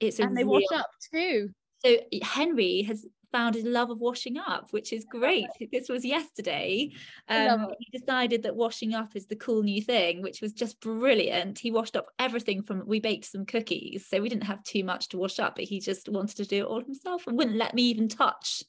it's 0.00 0.18
and 0.18 0.36
they 0.36 0.44
real... 0.44 0.54
wash 0.54 0.80
up 0.80 0.90
too. 1.12 1.50
So 1.84 1.96
Henry 2.22 2.82
has 2.82 3.06
found 3.32 3.54
his 3.54 3.64
love 3.64 3.90
of 3.90 4.00
washing 4.00 4.36
up, 4.38 4.72
which 4.72 4.92
is 4.92 5.06
great. 5.08 5.46
This 5.70 5.88
was 5.88 6.04
yesterday. 6.04 6.90
Um, 7.28 7.68
he 7.78 7.96
decided 7.96 8.42
that 8.42 8.56
washing 8.56 8.92
up 8.92 9.14
is 9.14 9.26
the 9.26 9.36
cool 9.36 9.62
new 9.62 9.80
thing, 9.80 10.20
which 10.20 10.40
was 10.42 10.52
just 10.52 10.80
brilliant. 10.80 11.58
He 11.58 11.70
washed 11.70 11.96
up 11.96 12.08
everything 12.18 12.62
from, 12.62 12.82
we 12.86 12.98
baked 12.98 13.26
some 13.26 13.46
cookies, 13.46 14.06
so 14.08 14.20
we 14.20 14.28
didn't 14.28 14.44
have 14.44 14.62
too 14.64 14.82
much 14.82 15.10
to 15.10 15.18
wash 15.18 15.38
up, 15.38 15.54
but 15.54 15.64
he 15.64 15.80
just 15.80 16.08
wanted 16.08 16.38
to 16.38 16.44
do 16.44 16.64
it 16.64 16.66
all 16.66 16.82
himself 16.82 17.26
and 17.26 17.38
wouldn't 17.38 17.56
let 17.56 17.72
me 17.72 17.82
even 17.84 18.08
touch 18.08 18.64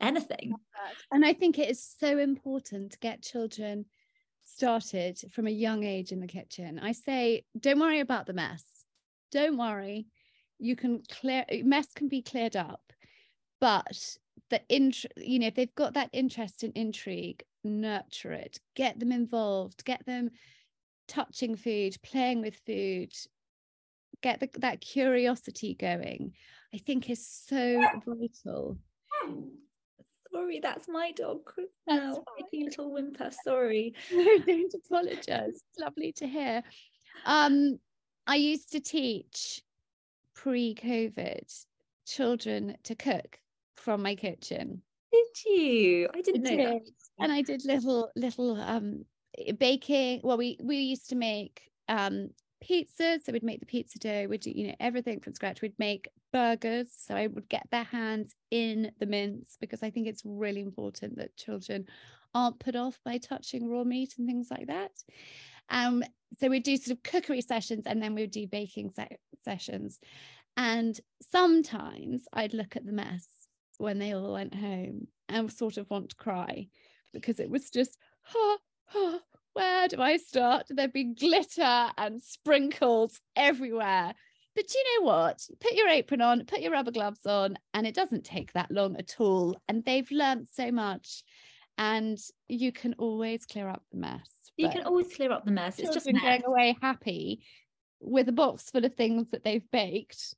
anything. 0.00 0.54
And 1.10 1.24
I 1.24 1.32
think 1.32 1.58
it 1.58 1.70
is 1.70 1.82
so 1.98 2.18
important 2.18 2.92
to 2.92 2.98
get 2.98 3.22
children 3.22 3.86
started 4.44 5.18
from 5.32 5.46
a 5.46 5.50
young 5.50 5.84
age 5.84 6.12
in 6.12 6.20
the 6.20 6.26
kitchen. 6.26 6.78
I 6.78 6.92
say, 6.92 7.44
don't 7.58 7.80
worry 7.80 8.00
about 8.00 8.26
the 8.26 8.34
mess. 8.34 8.64
Don't 9.30 9.56
worry. 9.56 10.06
You 10.58 10.76
can 10.76 11.02
clear 11.10 11.44
mess 11.64 11.86
can 11.94 12.08
be 12.08 12.22
cleared 12.22 12.56
up 12.56 12.90
but 13.60 14.16
the 14.48 14.60
int 14.68 15.04
you 15.16 15.38
know 15.38 15.46
if 15.46 15.54
they've 15.54 15.74
got 15.74 15.94
that 15.94 16.10
interest 16.12 16.64
in 16.64 16.72
intrigue 16.74 17.44
nurture 17.62 18.32
it 18.32 18.58
get 18.74 18.98
them 18.98 19.12
involved 19.12 19.84
get 19.84 20.04
them 20.06 20.30
touching 21.06 21.56
food 21.56 21.94
playing 22.02 22.40
with 22.40 22.58
food 22.66 23.12
get 24.22 24.40
the, 24.40 24.48
that 24.58 24.80
curiosity 24.80 25.74
going 25.74 26.32
i 26.74 26.78
think 26.78 27.08
is 27.10 27.26
so 27.26 27.80
vital. 28.06 28.78
Sorry 30.32 30.60
that's 30.60 30.88
my 30.88 31.10
dog. 31.10 31.40
Making 31.88 32.62
a 32.62 32.64
little 32.66 32.92
whimper 32.92 33.30
sorry. 33.44 33.94
No 34.12 34.38
don't 34.38 34.74
apologize. 34.74 35.26
It's 35.28 35.78
lovely 35.78 36.12
to 36.12 36.26
hear. 36.28 36.62
Um 37.26 37.80
i 38.30 38.36
used 38.36 38.72
to 38.72 38.80
teach 38.80 39.60
pre-covid 40.34 41.66
children 42.06 42.76
to 42.84 42.94
cook 42.94 43.38
from 43.76 44.02
my 44.02 44.14
kitchen. 44.14 44.82
Did 45.12 45.26
you? 45.46 46.08
I 46.14 46.20
didn't 46.22 46.46
I 46.46 46.54
know 46.54 46.80
did. 46.80 46.92
And 47.18 47.32
I 47.32 47.42
did 47.42 47.64
little 47.64 48.10
little 48.16 48.60
um 48.60 49.04
baking. 49.58 50.20
Well, 50.22 50.36
we 50.36 50.58
we 50.62 50.76
used 50.76 51.08
to 51.10 51.16
make 51.16 51.70
um 51.88 52.30
pizza. 52.60 53.18
So 53.24 53.32
we'd 53.32 53.42
make 53.42 53.60
the 53.60 53.66
pizza 53.66 53.98
dough, 53.98 54.26
we'd 54.28 54.42
do, 54.42 54.50
you 54.50 54.68
know, 54.68 54.76
everything 54.80 55.20
from 55.20 55.34
scratch. 55.34 55.62
We'd 55.62 55.78
make 55.78 56.08
burgers. 56.32 56.92
So 56.92 57.14
I 57.16 57.26
would 57.26 57.48
get 57.48 57.66
their 57.70 57.84
hands 57.84 58.34
in 58.50 58.92
the 59.00 59.06
mince 59.06 59.56
because 59.60 59.82
I 59.82 59.90
think 59.90 60.06
it's 60.06 60.22
really 60.24 60.60
important 60.60 61.16
that 61.16 61.36
children 61.36 61.86
aren't 62.34 62.60
put 62.60 62.76
off 62.76 63.00
by 63.04 63.18
touching 63.18 63.68
raw 63.68 63.82
meat 63.82 64.14
and 64.18 64.26
things 64.26 64.48
like 64.50 64.68
that. 64.68 64.92
Um, 65.70 66.04
so 66.38 66.48
we'd 66.48 66.62
do 66.62 66.76
sort 66.76 66.96
of 66.96 67.02
cookery 67.02 67.40
sessions 67.40 67.84
and 67.86 68.02
then 68.02 68.14
we'd 68.14 68.30
do 68.30 68.46
baking 68.46 68.90
se- 68.90 69.18
sessions. 69.44 69.98
And 70.56 70.98
sometimes 71.30 72.24
I'd 72.32 72.54
look 72.54 72.76
at 72.76 72.84
the 72.84 72.92
mess 72.92 73.26
when 73.78 73.98
they 73.98 74.12
all 74.12 74.34
went 74.34 74.54
home 74.54 75.06
and 75.28 75.50
sort 75.52 75.76
of 75.76 75.88
want 75.90 76.10
to 76.10 76.16
cry 76.16 76.68
because 77.12 77.40
it 77.40 77.50
was 77.50 77.70
just, 77.70 77.96
oh, 78.34 78.58
oh, 78.94 79.20
where 79.52 79.88
do 79.88 80.00
I 80.00 80.16
start? 80.16 80.66
There'd 80.68 80.92
be 80.92 81.14
glitter 81.14 81.90
and 81.96 82.22
sprinkles 82.22 83.20
everywhere. 83.36 84.14
But 84.54 84.74
you 84.74 84.84
know 84.84 85.06
what? 85.06 85.40
Put 85.60 85.72
your 85.72 85.88
apron 85.88 86.20
on, 86.20 86.44
put 86.44 86.60
your 86.60 86.72
rubber 86.72 86.90
gloves 86.90 87.24
on, 87.24 87.56
and 87.72 87.86
it 87.86 87.94
doesn't 87.94 88.24
take 88.24 88.52
that 88.52 88.70
long 88.70 88.96
at 88.96 89.16
all. 89.18 89.56
And 89.68 89.84
they've 89.84 90.10
learned 90.10 90.48
so 90.52 90.70
much. 90.70 91.22
And 91.78 92.18
you 92.48 92.72
can 92.72 92.94
always 92.98 93.46
clear 93.46 93.68
up 93.68 93.82
the 93.90 93.98
mess. 93.98 94.39
You 94.56 94.68
can 94.68 94.82
always 94.82 95.14
clear 95.14 95.32
up 95.32 95.44
the 95.44 95.52
mess. 95.52 95.78
It's 95.78 95.94
just 95.94 96.06
going 96.06 96.44
away 96.44 96.76
happy 96.82 97.42
with 98.00 98.28
a 98.28 98.32
box 98.32 98.70
full 98.70 98.84
of 98.84 98.94
things 98.94 99.30
that 99.30 99.42
they've 99.42 99.68
baked. 99.70 100.34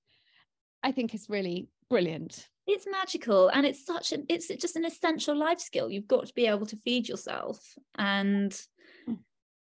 I 0.83 0.93
think 0.93 1.15
is 1.15 1.29
really 1.29 1.69
brilliant 1.89 2.49
it's 2.67 2.87
magical 2.91 3.49
and 3.49 3.67
it's 3.67 3.85
such 3.85 4.13
an 4.13 4.25
it's 4.29 4.49
just 4.49 4.77
an 4.77 4.85
essential 4.85 5.37
life 5.37 5.61
skill 5.61 5.91
you've 5.91 6.09
got 6.09 6.27
to 6.27 6.35
be 6.35 6.47
able 6.47 6.67
to 6.67 6.77
feed 6.77 7.09
yourself 7.09 7.75
and 7.99 8.61
hmm. 9.07 9.15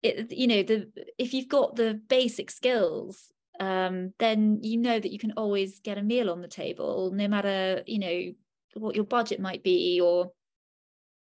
it 0.01 0.31
you 0.31 0.47
know 0.47 0.63
the 0.63 0.91
if 1.17 1.33
you've 1.33 1.47
got 1.47 1.75
the 1.75 1.99
basic 2.09 2.51
skills 2.51 3.31
um 3.59 4.11
then 4.19 4.59
you 4.61 4.77
know 4.77 4.99
that 4.99 5.11
you 5.11 5.19
can 5.19 5.33
always 5.37 5.79
get 5.79 5.97
a 5.97 6.03
meal 6.03 6.29
on 6.29 6.41
the 6.41 6.47
table 6.47 7.11
no 7.13 7.27
matter 7.27 7.83
you 7.85 7.99
know 7.99 8.33
what 8.75 8.95
your 8.95 9.05
budget 9.05 9.39
might 9.39 9.63
be 9.63 10.01
or 10.01 10.31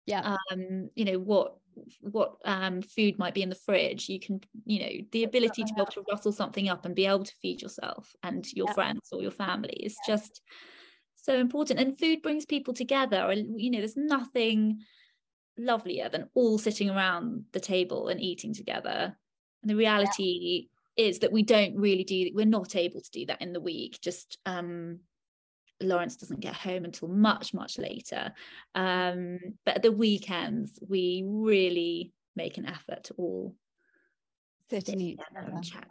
yeah 0.05 0.35
um 0.51 0.89
you 0.95 1.05
know 1.05 1.19
what 1.19 1.55
what 2.01 2.35
um 2.45 2.81
food 2.81 3.17
might 3.17 3.33
be 3.33 3.41
in 3.41 3.49
the 3.49 3.55
fridge 3.55 4.09
you 4.09 4.19
can 4.19 4.39
you 4.65 4.79
know 4.79 5.05
the 5.11 5.23
ability 5.23 5.63
to 5.63 5.73
be 5.73 5.81
able 5.81 5.91
to 5.91 6.03
rustle 6.09 6.31
something 6.31 6.69
up 6.69 6.85
and 6.85 6.95
be 6.95 7.05
able 7.05 7.23
to 7.23 7.35
feed 7.41 7.61
yourself 7.61 8.15
and 8.23 8.51
your 8.53 8.67
yeah. 8.69 8.73
friends 8.73 9.09
or 9.11 9.21
your 9.21 9.31
family 9.31 9.73
is 9.81 9.95
yeah. 10.07 10.15
just 10.15 10.41
so 11.15 11.35
important 11.35 11.79
and 11.79 11.99
food 11.99 12.21
brings 12.21 12.45
people 12.45 12.73
together 12.73 13.29
and 13.29 13.59
you 13.59 13.71
know 13.71 13.79
there's 13.79 13.97
nothing 13.97 14.79
lovelier 15.57 16.09
than 16.09 16.29
all 16.33 16.57
sitting 16.57 16.89
around 16.89 17.45
the 17.53 17.59
table 17.59 18.09
and 18.09 18.21
eating 18.21 18.53
together 18.53 19.15
and 19.61 19.69
the 19.69 19.75
reality 19.75 20.67
yeah. 20.97 21.05
is 21.07 21.19
that 21.19 21.31
we 21.31 21.43
don't 21.43 21.75
really 21.75 22.03
do 22.03 22.29
we're 22.33 22.45
not 22.45 22.75
able 22.75 23.01
to 23.01 23.11
do 23.11 23.25
that 23.25 23.41
in 23.41 23.53
the 23.53 23.61
week 23.61 23.99
just 24.01 24.37
um 24.45 24.99
Lawrence 25.85 26.15
doesn't 26.15 26.39
get 26.39 26.53
home 26.53 26.85
until 26.85 27.07
much 27.07 27.53
much 27.53 27.77
later. 27.77 28.33
Um 28.73 29.39
but 29.65 29.77
at 29.77 29.81
the 29.83 29.91
weekends 29.91 30.79
we 30.87 31.23
really 31.25 32.13
make 32.35 32.57
an 32.57 32.65
effort 32.65 33.05
to 33.05 33.13
all 33.15 33.55
sit 34.69 34.89
and 34.89 35.01
eat 35.01 35.19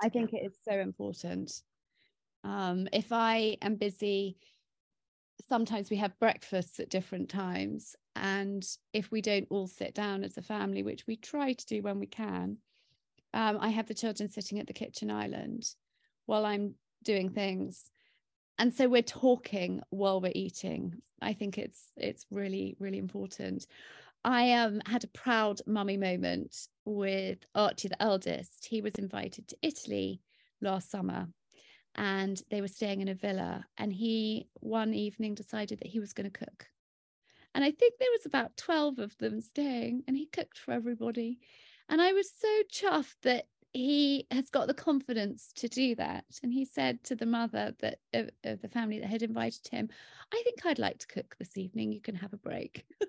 I 0.00 0.08
think 0.08 0.32
it 0.32 0.44
is 0.44 0.56
so 0.68 0.78
important. 0.78 1.62
Um 2.42 2.88
if 2.92 3.12
I 3.12 3.56
am 3.62 3.76
busy 3.76 4.36
sometimes 5.48 5.90
we 5.90 5.96
have 5.96 6.18
breakfasts 6.18 6.80
at 6.80 6.88
different 6.88 7.28
times. 7.28 7.96
And 8.16 8.64
if 8.92 9.10
we 9.10 9.20
don't 9.20 9.48
all 9.50 9.66
sit 9.66 9.94
down 9.94 10.22
as 10.22 10.38
a 10.38 10.42
family 10.42 10.82
which 10.82 11.06
we 11.06 11.16
try 11.16 11.52
to 11.52 11.66
do 11.66 11.82
when 11.82 11.98
we 11.98 12.06
can 12.06 12.58
um, 13.34 13.58
i 13.60 13.68
have 13.68 13.86
the 13.86 13.94
children 13.94 14.30
sitting 14.30 14.58
at 14.58 14.66
the 14.66 14.72
kitchen 14.72 15.10
island 15.10 15.68
while 16.24 16.46
i'm 16.46 16.74
doing 17.02 17.28
things 17.28 17.90
and 18.58 18.72
so 18.72 18.88
we're 18.88 19.02
talking 19.02 19.80
while 19.90 20.20
we're 20.20 20.32
eating. 20.34 20.94
I 21.20 21.32
think 21.32 21.58
it's 21.58 21.90
it's 21.96 22.26
really 22.30 22.76
really 22.78 22.98
important. 22.98 23.66
I 24.24 24.52
um 24.52 24.80
had 24.86 25.04
a 25.04 25.08
proud 25.08 25.60
mummy 25.66 25.96
moment 25.96 26.68
with 26.84 27.38
archie 27.54 27.88
the 27.88 28.02
eldest. 28.02 28.66
He 28.66 28.80
was 28.80 28.94
invited 28.94 29.48
to 29.48 29.56
italy 29.62 30.20
last 30.60 30.90
summer 30.90 31.28
and 31.96 32.40
they 32.50 32.60
were 32.60 32.68
staying 32.68 33.00
in 33.00 33.08
a 33.08 33.14
villa 33.14 33.64
and 33.78 33.92
he 33.92 34.48
one 34.54 34.94
evening 34.94 35.34
decided 35.34 35.78
that 35.78 35.88
he 35.88 36.00
was 36.00 36.12
going 36.12 36.30
to 36.30 36.38
cook. 36.38 36.66
And 37.54 37.64
i 37.64 37.70
think 37.70 37.94
there 37.98 38.08
was 38.12 38.26
about 38.26 38.56
12 38.56 38.98
of 38.98 39.16
them 39.18 39.40
staying 39.40 40.04
and 40.06 40.16
he 40.16 40.26
cooked 40.26 40.58
for 40.58 40.72
everybody. 40.72 41.38
And 41.88 42.00
i 42.00 42.12
was 42.12 42.30
so 42.30 42.62
chuffed 42.72 43.16
that 43.22 43.46
he 43.74 44.26
has 44.30 44.48
got 44.48 44.68
the 44.68 44.74
confidence 44.74 45.52
to 45.56 45.68
do 45.68 45.94
that. 45.96 46.24
And 46.42 46.52
he 46.52 46.64
said 46.64 47.04
to 47.04 47.14
the 47.14 47.26
mother 47.26 47.74
that 47.80 47.98
of, 48.14 48.30
of 48.44 48.62
the 48.62 48.68
family 48.68 49.00
that 49.00 49.10
had 49.10 49.22
invited 49.22 49.68
him 49.68 49.88
i 50.32 50.40
think 50.44 50.64
i'd 50.64 50.78
like 50.78 50.98
to 50.98 51.06
cook 51.06 51.36
this 51.38 51.58
evening. 51.58 51.92
You 51.92 52.00
can 52.00 52.14
have 52.14 52.32
a 52.32 52.38
break. 52.38 52.84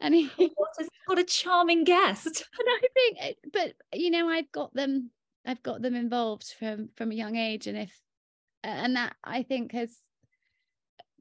And 0.00 0.16
he 0.16 0.28
oh, 0.36 0.50
what, 0.56 0.70
a, 0.80 0.88
what 1.06 1.18
a 1.20 1.24
charming 1.24 1.84
guest. 1.84 2.26
And 2.58 2.68
i 2.68 2.80
think 2.94 3.16
eh, 3.20 3.32
but 3.52 3.74
you 3.94 4.10
know 4.10 4.28
i've 4.28 4.50
got 4.50 4.74
them 4.74 5.10
I've 5.44 5.62
got 5.62 5.82
them 5.82 5.94
involved 5.94 6.54
from 6.58 6.90
from 6.96 7.10
a 7.10 7.14
young 7.14 7.36
age. 7.36 7.66
And 7.66 7.76
if 7.76 8.00
and 8.62 8.96
that 8.96 9.16
I 9.24 9.42
think 9.42 9.72
has 9.72 9.96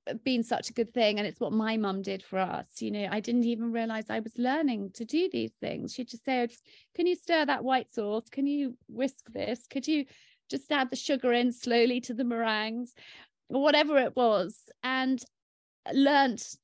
Uh, 0.09 0.15
been 0.25 0.41
such 0.41 0.69
a 0.69 0.73
good 0.73 0.91
thing 0.95 1.19
and 1.19 1.27
it's 1.27 1.39
what 1.39 1.51
my 1.51 1.77
mum 1.77 2.01
did 2.01 2.23
for 2.23 2.39
us 2.39 2.65
you 2.81 2.89
know 2.89 3.07
I 3.11 3.19
didn't 3.19 3.43
even 3.43 3.71
realize 3.71 4.09
I 4.09 4.19
was 4.19 4.35
learning 4.35 4.91
to 4.95 5.05
do 5.05 5.29
these 5.31 5.53
things. 5.61 5.93
She'd 5.93 6.09
just 6.09 6.25
say 6.25 6.41
oh, 6.43 6.47
can 6.95 7.05
you 7.05 7.15
stir 7.15 7.45
that 7.45 7.63
white 7.63 7.93
sauce? 7.93 8.27
Can 8.29 8.47
you 8.47 8.75
whisk 8.87 9.31
this? 9.31 9.67
Could 9.67 9.87
you 9.87 10.05
just 10.49 10.71
add 10.71 10.89
the 10.89 10.95
sugar 10.95 11.33
in 11.33 11.51
slowly 11.51 12.01
to 12.01 12.15
the 12.15 12.23
meringues? 12.23 12.95
Or 13.49 13.61
whatever 13.61 13.97
it 13.99 14.15
was 14.15 14.57
and 14.81 15.23
learnt 15.93 16.55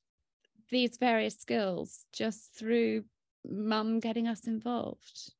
these 0.70 0.96
various 0.98 1.36
skills 1.36 2.04
just 2.12 2.58
through 2.58 3.04
mum 3.48 4.00
getting 4.00 4.26
us 4.26 4.46
involved. 4.46 5.32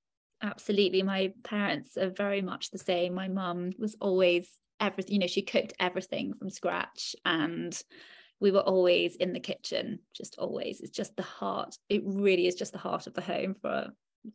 Absolutely. 0.42 1.02
My 1.02 1.32
parents 1.42 1.96
are 1.96 2.10
very 2.10 2.42
much 2.42 2.70
the 2.70 2.78
same. 2.78 3.14
My 3.14 3.28
mum 3.28 3.72
was 3.78 3.96
always 4.00 4.48
everything 4.80 5.14
you 5.14 5.18
know 5.18 5.26
she 5.26 5.42
cooked 5.42 5.72
everything 5.80 6.32
from 6.34 6.50
scratch 6.50 7.16
and 7.24 7.82
we 8.40 8.50
were 8.52 8.60
always 8.60 9.16
in 9.16 9.32
the 9.32 9.40
kitchen 9.40 9.98
just 10.14 10.36
always 10.38 10.80
it's 10.80 10.96
just 10.96 11.16
the 11.16 11.22
heart 11.22 11.76
it 11.88 12.02
really 12.04 12.46
is 12.46 12.54
just 12.54 12.72
the 12.72 12.78
heart 12.78 13.06
of 13.06 13.14
the 13.14 13.20
home 13.20 13.54
for 13.60 13.88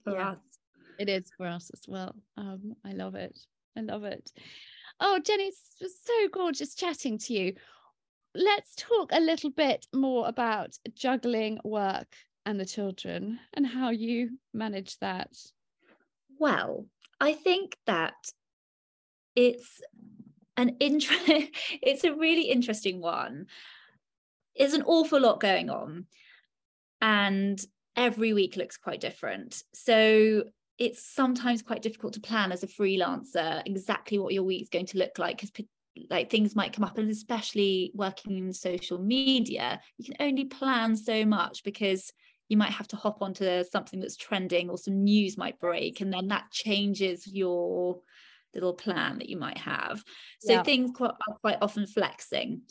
for 0.04 0.14
yeah. 0.14 0.32
us 0.32 0.38
It 1.00 1.10
is 1.10 1.32
for 1.38 1.48
us 1.48 1.72
as 1.74 1.82
well. 1.88 2.16
Um, 2.38 2.76
I 2.86 2.92
love 2.92 3.16
it. 3.16 3.38
I 3.78 3.82
love 3.82 4.04
it. 4.04 4.32
Oh, 5.00 5.20
Jenny, 5.24 5.46
it's 5.46 6.04
so 6.06 6.28
gorgeous 6.32 6.76
chatting 6.76 7.18
to 7.20 7.34
you. 7.34 7.54
Let's 8.36 8.76
talk 8.76 9.12
a 9.12 9.20
little 9.20 9.50
bit 9.50 9.86
more 9.94 10.28
about 10.28 10.76
juggling 10.96 11.60
work 11.64 12.16
and 12.46 12.60
the 12.60 12.66
children 12.66 13.40
and 13.54 13.66
how 13.66 13.90
you 13.90 14.38
manage 14.54 14.98
that. 15.00 15.32
Well, 16.40 16.86
I 17.20 17.34
think 17.34 17.78
that 17.86 18.16
it's 19.36 19.82
an 20.58 20.78
interest 20.80 21.22
it's 21.82 22.04
a 22.04 22.14
really 22.14 22.44
interesting 22.44 23.02
one. 23.02 23.48
There's 24.58 24.74
an 24.74 24.84
awful 24.84 25.20
lot 25.20 25.40
going 25.40 25.70
on 25.70 26.06
and 27.02 27.60
every 27.96 28.34
week 28.34 28.56
looks 28.56 28.78
quite 28.78 29.02
different. 29.02 29.64
So 29.74 30.44
it's 30.78 31.06
sometimes 31.06 31.62
quite 31.62 31.82
difficult 31.82 32.14
to 32.14 32.22
plan 32.22 32.52
as 32.52 32.64
a 32.64 32.68
freelancer 32.68 33.62
exactly 33.66 34.18
what 34.18 34.34
your 34.34 34.44
week's 34.44 34.70
going 34.70 34.88
to 34.88 34.98
look 34.98 35.20
like 35.20 35.40
because 35.40 35.66
like 36.10 36.32
things 36.32 36.56
might 36.56 36.74
come 36.74 36.84
up 36.84 36.98
and 36.98 37.12
especially 37.12 37.92
working 37.94 38.38
in 38.38 38.52
social 38.52 38.98
media 38.98 39.80
you 39.98 40.06
can 40.06 40.16
only 40.20 40.46
plan 40.46 40.96
so 40.96 41.24
much 41.24 41.64
because 41.64 42.12
you 42.50 42.58
might 42.58 42.72
have 42.72 42.88
to 42.88 42.96
hop 42.96 43.22
onto 43.22 43.64
something 43.64 44.00
that's 44.00 44.18
trending 44.18 44.70
or 44.70 44.78
some 44.78 45.04
news 45.04 45.38
might 45.38 45.60
break 45.60 46.02
and 46.02 46.12
then 46.12 46.28
that 46.28 46.50
changes 46.52 47.28
your 47.28 48.00
little 48.54 48.74
plan 48.74 49.18
that 49.18 49.30
you 49.30 49.38
might 49.38 49.58
have 49.58 50.04
so 50.40 50.54
yeah. 50.54 50.64
things 50.64 50.92
quite, 50.94 51.12
are 51.28 51.38
quite 51.42 51.58
often 51.62 51.88
flexing 51.88 52.62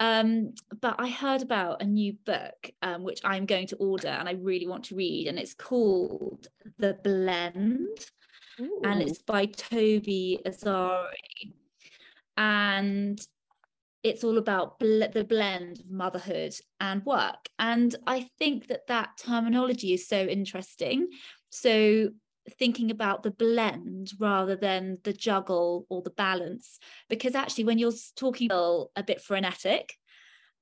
um, 0.00 0.54
but 0.80 0.96
I 0.98 1.08
heard 1.08 1.42
about 1.42 1.82
a 1.82 1.84
new 1.84 2.12
book 2.24 2.70
um, 2.82 3.02
which 3.02 3.20
I'm 3.24 3.46
going 3.46 3.66
to 3.68 3.76
order 3.76 4.08
and 4.08 4.28
I 4.28 4.32
really 4.32 4.68
want 4.68 4.84
to 4.84 4.96
read, 4.96 5.26
and 5.26 5.38
it's 5.38 5.54
called 5.54 6.46
The 6.78 6.98
Blend, 7.02 8.06
Ooh. 8.60 8.80
and 8.84 9.02
it's 9.02 9.22
by 9.22 9.46
Toby 9.46 10.38
Azari, 10.46 11.52
and 12.36 13.20
it's 14.04 14.22
all 14.22 14.38
about 14.38 14.78
bl- 14.78 15.10
the 15.12 15.24
blend 15.24 15.80
of 15.80 15.90
motherhood 15.90 16.54
and 16.78 17.04
work. 17.04 17.48
And 17.58 17.94
I 18.06 18.28
think 18.38 18.68
that 18.68 18.86
that 18.86 19.18
terminology 19.18 19.92
is 19.92 20.06
so 20.06 20.20
interesting. 20.20 21.08
So 21.50 22.10
thinking 22.48 22.90
about 22.90 23.22
the 23.22 23.30
blend 23.30 24.12
rather 24.18 24.56
than 24.56 24.98
the 25.04 25.12
juggle 25.12 25.86
or 25.88 26.02
the 26.02 26.10
balance. 26.10 26.78
Because 27.08 27.34
actually 27.34 27.64
when 27.64 27.78
you're 27.78 27.92
talking 28.16 28.50
a 28.50 29.02
bit 29.04 29.20
frenetic 29.20 29.94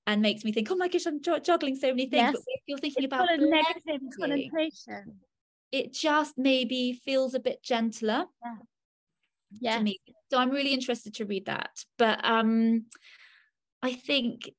and 0.07 0.23
makes 0.23 0.45
me 0.45 0.53
think 0.53 0.71
oh 0.71 0.77
my 0.77 0.89
gosh 0.89 1.07
i'm 1.07 1.21
juggling 1.21 1.77
so 1.77 1.89
many 1.89 2.09
things 2.09 2.13
yes. 2.13 2.33
but 2.33 2.43
if 2.47 2.63
you're 2.67 2.79
thinking 2.79 3.05
it's 3.05 3.13
about 3.13 3.31
a 3.31 3.39
negative 3.39 4.01
connotation. 4.19 5.17
it 5.73 5.93
just 5.93 6.39
maybe 6.39 7.01
feels 7.05 7.35
a 7.35 7.41
bit 7.41 7.63
gentler 7.63 8.25
yeah. 9.61 9.81
yes. 9.81 9.95
so 10.31 10.39
i'm 10.39 10.51
really 10.51 10.73
interested 10.73 11.15
to 11.15 11.25
read 11.25 11.47
that. 11.47 11.71
But 11.99 12.21
um 12.25 12.87
i 13.83 13.93
think 13.93 14.51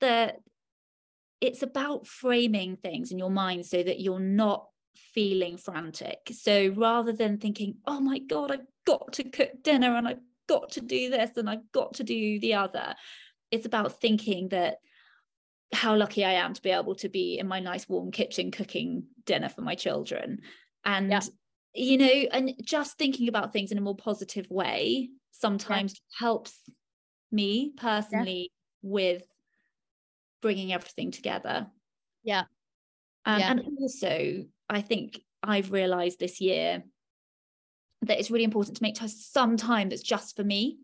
that 0.00 0.38
it's 1.40 1.62
about 1.62 2.06
framing 2.06 2.76
things 2.76 3.12
in 3.12 3.18
your 3.18 3.30
mind 3.30 3.66
so 3.66 3.82
that 3.82 4.00
you're 4.00 4.20
not 4.20 4.66
feeling 5.14 5.56
frantic. 5.56 6.18
So 6.32 6.72
rather 6.76 7.12
than 7.12 7.38
thinking, 7.38 7.76
oh 7.86 8.00
my 8.00 8.18
God, 8.18 8.52
I've 8.52 8.66
got 8.86 9.14
to 9.14 9.24
cook 9.24 9.50
dinner 9.62 9.96
and 9.96 10.06
I've 10.06 10.20
got 10.48 10.72
to 10.72 10.80
do 10.80 11.10
this 11.10 11.36
and 11.36 11.48
I've 11.48 11.70
got 11.72 11.94
to 11.94 12.04
do 12.04 12.38
the 12.40 12.54
other, 12.54 12.94
it's 13.50 13.66
about 13.66 14.00
thinking 14.00 14.48
that 14.50 14.76
how 15.72 15.96
lucky 15.96 16.24
I 16.24 16.32
am 16.34 16.54
to 16.54 16.62
be 16.62 16.70
able 16.70 16.94
to 16.96 17.08
be 17.08 17.38
in 17.38 17.48
my 17.48 17.60
nice 17.60 17.88
warm 17.88 18.10
kitchen 18.10 18.50
cooking 18.50 19.04
dinner 19.24 19.48
for 19.48 19.62
my 19.62 19.74
children. 19.74 20.40
And, 20.84 21.10
yeah. 21.10 21.20
you 21.74 21.98
know, 21.98 22.28
and 22.32 22.54
just 22.62 22.96
thinking 22.98 23.28
about 23.28 23.52
things 23.52 23.72
in 23.72 23.78
a 23.78 23.82
more 23.82 23.96
positive 23.96 24.46
way 24.50 25.10
sometimes 25.32 25.94
yeah. 25.94 26.26
helps 26.26 26.58
me 27.32 27.72
personally 27.76 28.50
yeah. 28.82 28.90
with 28.90 29.22
bringing 30.42 30.72
everything 30.72 31.10
together. 31.10 31.66
Yeah. 32.22 32.44
Um, 33.24 33.40
yeah. 33.40 33.50
And 33.50 33.62
also, 33.80 34.44
I 34.68 34.80
think 34.80 35.20
I've 35.42 35.72
realized 35.72 36.18
this 36.18 36.40
year 36.40 36.82
that 38.02 38.18
it's 38.18 38.30
really 38.30 38.44
important 38.44 38.76
to 38.76 38.82
make 38.82 38.96
some 38.96 39.56
time 39.56 39.88
that's 39.88 40.02
just 40.02 40.36
for 40.36 40.44
me. 40.44 40.78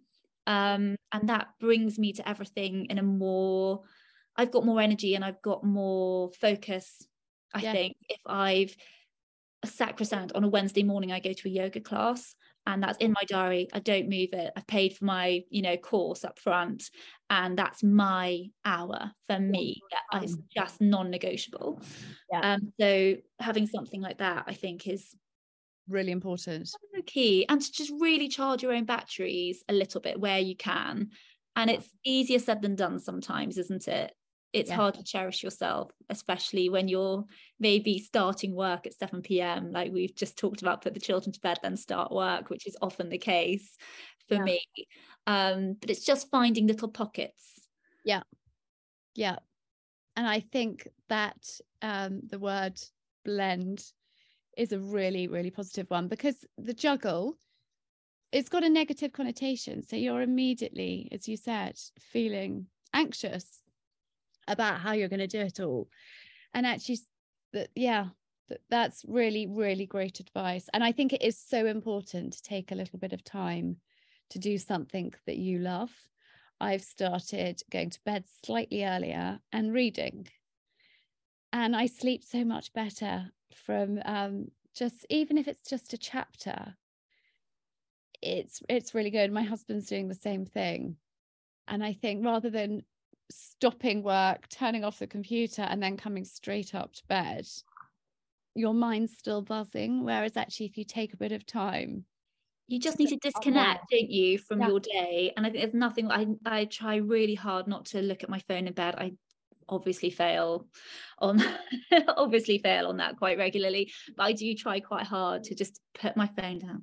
Um, 0.47 0.97
and 1.12 1.29
that 1.29 1.49
brings 1.61 1.99
me 1.99 2.12
to 2.14 2.29
everything 2.29 2.87
in 2.87 2.99
a 2.99 3.03
more, 3.03 3.83
I've 4.37 4.51
got 4.51 4.64
more 4.64 4.81
energy 4.81 5.14
and 5.14 5.25
I've 5.25 5.42
got 5.42 5.64
more 5.64 6.31
focus. 6.40 7.07
I 7.55 7.61
yeah. 7.61 7.73
think 7.73 7.97
if 8.09 8.21
I've 8.27 8.75
a 9.62 9.66
sacrosanct 9.66 10.33
on 10.35 10.45
a 10.45 10.49
Wednesday 10.49 10.83
morning, 10.83 11.12
I 11.12 11.21
go 11.21 11.33
to 11.33 11.49
a 11.49 11.53
yoga 11.53 11.81
class 11.81 12.35
and 12.66 12.83
that's 12.83 12.98
in 12.98 13.12
my 13.12 13.25
diary. 13.27 13.68
I 13.72 13.81
don't 13.81 14.09
move 14.09 14.29
it. 14.33 14.53
I've 14.57 14.66
paid 14.66 14.96
for 14.96 15.05
my 15.05 15.42
you 15.51 15.62
know 15.62 15.77
course 15.77 16.25
up 16.25 16.38
front 16.38 16.90
and 17.31 17.59
that's 17.59 17.83
my 17.83 18.44
hour 18.64 19.11
for 19.27 19.38
me 19.38 19.81
that 20.12 20.22
is 20.22 20.37
just 20.55 20.81
non-negotiable. 20.81 21.81
yeah. 22.31 22.55
um 22.55 22.72
so 22.79 23.14
having 23.40 23.66
something 23.66 24.01
like 24.03 24.18
that 24.18 24.44
i 24.46 24.53
think 24.53 24.87
is 24.87 25.14
really 25.88 26.12
important. 26.12 26.70
key 27.07 27.44
and 27.48 27.61
to 27.61 27.72
just 27.72 27.92
really 27.98 28.29
charge 28.29 28.62
your 28.62 28.72
own 28.72 28.85
batteries 28.85 29.64
a 29.68 29.72
little 29.72 30.01
bit 30.01 30.20
where 30.20 30.38
you 30.38 30.57
can. 30.57 31.11
And 31.55 31.68
it's 31.68 31.90
easier 32.05 32.38
said 32.38 32.62
than 32.62 32.77
done 32.77 32.98
sometimes 32.98 33.59
isn't 33.59 33.88
it 33.88 34.14
it's 34.53 34.69
yeah. 34.69 34.77
hard 34.77 34.95
to 34.95 35.03
cherish 35.03 35.43
yourself 35.43 35.91
especially 36.11 36.69
when 36.69 36.88
you're 36.88 37.25
maybe 37.59 37.99
starting 37.99 38.55
work 38.55 38.87
at 38.87 38.95
7 38.95 39.23
p.m 39.23 39.73
like 39.73 39.93
we've 39.93 40.15
just 40.15 40.38
talked 40.38 40.62
about 40.62 40.83
put 40.83 40.95
the 40.95 41.01
children 41.01 41.33
to 41.33 41.41
bed 41.41 41.59
then 41.62 41.77
start 41.77 42.12
work 42.12 42.51
which 42.51 42.67
is 42.67 42.77
often 42.83 43.09
the 43.09 43.19
case 43.19 43.77
for 44.29 44.35
yeah. 44.35 44.43
me. 44.43 44.61
Um 45.27 45.77
but 45.81 45.91
it's 45.91 46.05
just 46.05 46.31
finding 46.31 46.67
little 46.67 46.88
pockets. 46.88 47.61
Yeah. 48.05 48.23
Yeah. 49.15 49.37
And 50.17 50.27
i 50.27 50.41
think 50.41 50.88
that 51.09 51.61
um 51.81 52.21
the 52.29 52.38
word 52.38 52.81
blend 53.25 53.85
is 54.57 54.73
a 54.73 54.79
really 54.79 55.29
really 55.29 55.51
positive 55.51 55.88
one 55.88 56.09
because 56.09 56.45
the 56.59 56.75
juggle 56.75 57.38
it's 58.33 58.49
got 58.49 58.65
a 58.65 58.69
negative 58.71 59.12
connotation. 59.12 59.83
So 59.83 59.97
you're 59.97 60.23
immediately 60.23 61.09
as 61.12 61.29
you 61.29 61.37
said 61.37 61.79
feeling 61.99 62.67
anxious 62.95 63.62
about 64.48 64.81
how 64.81 64.92
you're 64.92 65.09
going 65.09 65.20
to 65.20 65.26
do 65.26 65.40
it 65.40 65.61
all. 65.61 65.88
And 66.55 66.66
actually 66.66 66.98
yeah 67.74 68.07
that's 68.70 69.05
really 69.07 69.46
really 69.46 69.87
great 69.87 70.20
advice. 70.20 70.68
And 70.72 70.85
i 70.85 70.92
think 70.92 71.12
it 71.12 71.22
is 71.22 71.38
so 71.38 71.66
important 71.66 72.35
to 72.35 72.42
take 72.42 72.70
a 72.72 72.74
little 72.74 72.98
bit 72.98 73.12
of 73.12 73.24
time 73.24 73.76
to 74.31 74.38
do 74.38 74.59
something 74.59 75.12
that 75.26 75.37
you 75.37 75.59
love. 75.59 75.90
I've 76.61 76.83
started 76.83 77.61
going 77.70 77.90
to 77.90 78.00
bed 78.05 78.24
slightly 78.44 78.85
earlier 78.85 79.40
and 79.52 79.72
reading. 79.72 80.28
And 81.52 81.76
i 81.76 81.87
sleep 81.87 82.24
so 82.24 82.44
much 82.44 82.72
better 82.72 83.31
from 83.55 84.00
um, 84.05 84.46
just 84.74 85.05
even 85.11 85.37
if 85.38 85.48
it's 85.48 85.68
just 85.68 85.92
a 85.92 85.98
chapter. 85.98 86.74
It's 88.22 88.62
it's 88.68 88.94
really 88.94 89.11
good. 89.11 89.33
My 89.33 89.42
husband's 89.42 89.88
doing 89.88 90.09
the 90.09 90.14
same 90.14 90.46
thing. 90.46 90.96
And 91.68 91.83
i 91.85 91.92
think 91.92 92.24
rather 92.24 92.50
than 92.50 92.83
stopping 93.35 94.03
work, 94.03 94.49
turning 94.49 94.85
off 94.85 94.99
the 94.99 95.07
computer, 95.07 95.62
and 95.62 95.83
then 95.83 95.97
coming 95.97 96.25
straight 96.25 96.75
up 96.75 96.92
to 96.95 97.03
bed, 97.09 97.47
your 98.55 98.75
mind's 98.75 99.16
still 99.16 99.42
buzzing. 99.42 100.05
Whereas 100.05 100.37
actually, 100.37 100.66
if 100.66 100.79
you 100.79 100.85
take 100.85 101.14
a 101.14 101.18
bit 101.18 101.33
of 101.33 101.47
time, 101.47 102.05
you 102.68 102.79
just 102.79 102.99
need 102.99 103.09
to 103.09 103.16
disconnect, 103.16 103.90
don't 103.90 104.11
you, 104.11 104.38
from 104.38 104.61
yeah. 104.61 104.68
your 104.68 104.81
day? 104.81 105.33
And 105.37 105.45
I 105.45 105.51
think 105.51 105.62
there's 105.62 105.75
nothing. 105.75 106.11
I 106.11 106.27
I 106.45 106.64
try 106.66 106.97
really 106.97 107.35
hard 107.35 107.66
not 107.66 107.87
to 107.87 108.01
look 108.01 108.23
at 108.23 108.31
my 108.31 108.38
phone 108.49 108.66
in 108.66 108.73
bed. 108.73 108.95
I 108.97 109.12
obviously 109.68 110.11
fail 110.11 110.66
on 111.18 111.42
obviously 112.09 112.59
fail 112.59 112.87
on 112.87 112.99
that 112.99 113.16
quite 113.16 113.39
regularly 113.39 113.91
but 114.16 114.24
i 114.24 114.33
do 114.33 114.55
try 114.55 114.80
quite 114.80 115.07
hard 115.07 115.45
to 115.45 115.55
just 115.55 115.80
put 115.95 116.16
my 116.16 116.28
phone 116.37 116.59
down 116.59 116.83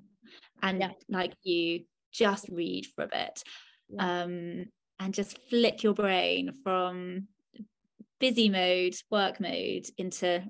and 0.62 0.80
yeah. 0.80 0.91
like 1.10 1.34
you 1.43 1.84
just 2.12 2.47
read 2.50 2.86
for 2.95 3.04
a 3.04 3.08
bit 3.08 3.43
yeah. 3.89 4.24
um 4.24 4.66
and 5.00 5.14
just 5.14 5.39
flick 5.50 5.84
your 5.84 5.93
brain 5.93 6.54
from 6.64 7.28
busy 8.20 8.50
mode, 8.50 8.95
work 9.10 9.39
mode 9.39 9.88
into 9.97 10.43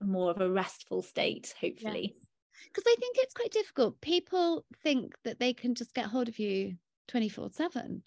more 0.00 0.30
of 0.30 0.40
a 0.40 0.50
restful 0.50 1.02
state, 1.02 1.54
hopefully. 1.60 2.14
Because 2.64 2.84
I 2.86 2.96
think 2.98 3.16
it's 3.18 3.34
quite 3.34 3.50
difficult. 3.50 4.00
People 4.00 4.64
think 4.82 5.14
that 5.24 5.38
they 5.38 5.52
can 5.52 5.74
just 5.74 5.94
get 5.94 6.06
hold 6.06 6.28
of 6.28 6.38
you 6.38 6.76
24 7.08 7.50
7. 7.52 8.02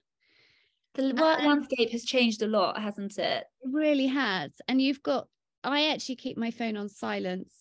The 0.95 1.15
work 1.19 1.39
landscape 1.39 1.91
has 1.91 2.05
changed 2.05 2.43
a 2.43 2.47
lot, 2.47 2.79
hasn't 2.79 3.17
it? 3.17 3.45
It 3.61 3.69
really 3.71 4.07
has. 4.07 4.51
And 4.67 4.79
you've 4.79 5.01
got, 5.01 5.27
I 5.63 5.89
actually 5.89 6.17
keep 6.17 6.37
my 6.37 6.51
phone 6.51 6.77
on 6.77 6.87
silence 6.87 7.53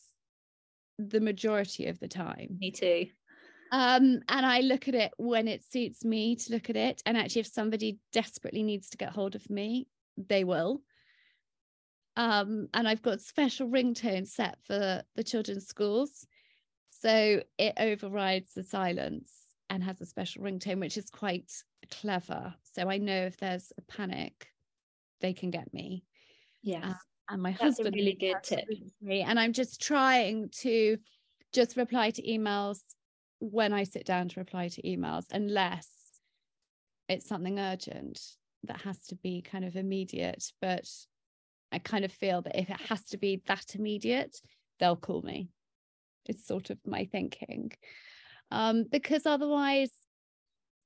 the 0.98 1.20
majority 1.20 1.86
of 1.86 1.98
the 1.98 2.08
time. 2.08 2.58
Me 2.60 2.70
too. 2.70 3.06
Um, 3.72 4.20
and 4.28 4.44
I 4.44 4.60
look 4.60 4.86
at 4.86 4.94
it 4.94 5.12
when 5.16 5.48
it 5.48 5.64
suits 5.64 6.04
me 6.04 6.36
to 6.36 6.52
look 6.52 6.68
at 6.68 6.76
it. 6.76 7.02
And 7.06 7.16
actually, 7.16 7.40
if 7.40 7.46
somebody 7.46 7.98
desperately 8.12 8.62
needs 8.62 8.90
to 8.90 8.98
get 8.98 9.10
hold 9.10 9.34
of 9.34 9.48
me, 9.48 9.88
they 10.18 10.44
will. 10.44 10.82
Um, 12.14 12.68
and 12.74 12.86
I've 12.86 13.00
got 13.00 13.22
special 13.22 13.68
ringtones 13.68 14.28
set 14.28 14.58
for 14.66 15.02
the 15.16 15.24
children's 15.24 15.66
schools. 15.66 16.26
So 16.90 17.42
it 17.56 17.72
overrides 17.78 18.52
the 18.52 18.62
silence 18.62 19.32
and 19.70 19.82
has 19.82 20.00
a 20.02 20.06
special 20.06 20.42
ringtone, 20.42 20.78
which 20.78 20.98
is 20.98 21.08
quite 21.08 21.50
clever. 21.90 22.54
So 22.74 22.90
I 22.90 22.98
know 22.98 23.24
if 23.24 23.38
there's 23.38 23.72
a 23.78 23.82
panic, 23.82 24.48
they 25.22 25.32
can 25.32 25.50
get 25.50 25.72
me. 25.72 26.04
Yes. 26.62 26.84
Uh, 26.84 26.94
and 27.30 27.42
my 27.42 27.52
That's 27.52 27.62
husband 27.62 27.96
really 27.96 28.18
good 28.20 28.36
tip. 28.42 28.66
Me, 29.00 29.22
and 29.22 29.40
I'm 29.40 29.54
just 29.54 29.80
trying 29.80 30.50
to 30.60 30.98
just 31.54 31.78
reply 31.78 32.10
to 32.10 32.22
emails 32.22 32.80
when 33.42 33.72
I 33.72 33.82
sit 33.82 34.06
down 34.06 34.28
to 34.28 34.40
reply 34.40 34.68
to 34.68 34.82
emails, 34.82 35.24
unless 35.32 35.88
it's 37.08 37.28
something 37.28 37.58
urgent 37.58 38.20
that 38.64 38.82
has 38.82 38.98
to 39.06 39.16
be 39.16 39.42
kind 39.42 39.64
of 39.64 39.74
immediate. 39.74 40.44
But 40.60 40.88
I 41.72 41.78
kind 41.78 42.04
of 42.04 42.12
feel 42.12 42.42
that 42.42 42.58
if 42.58 42.70
it 42.70 42.80
has 42.88 43.02
to 43.06 43.18
be 43.18 43.42
that 43.46 43.74
immediate, 43.74 44.40
they'll 44.78 44.94
call 44.94 45.22
me. 45.22 45.48
It's 46.26 46.46
sort 46.46 46.70
of 46.70 46.78
my 46.86 47.06
thinking. 47.10 47.72
Um, 48.52 48.84
because 48.88 49.26
otherwise 49.26 49.90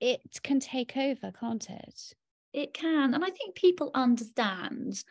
it 0.01 0.21
can 0.43 0.59
take 0.59 0.97
over, 0.97 1.33
can't 1.39 1.69
it? 1.69 2.15
It 2.55 2.73
can. 2.73 3.13
And 3.13 3.23
I 3.23 3.29
think 3.29 3.55
people 3.55 3.91
understand 3.93 5.05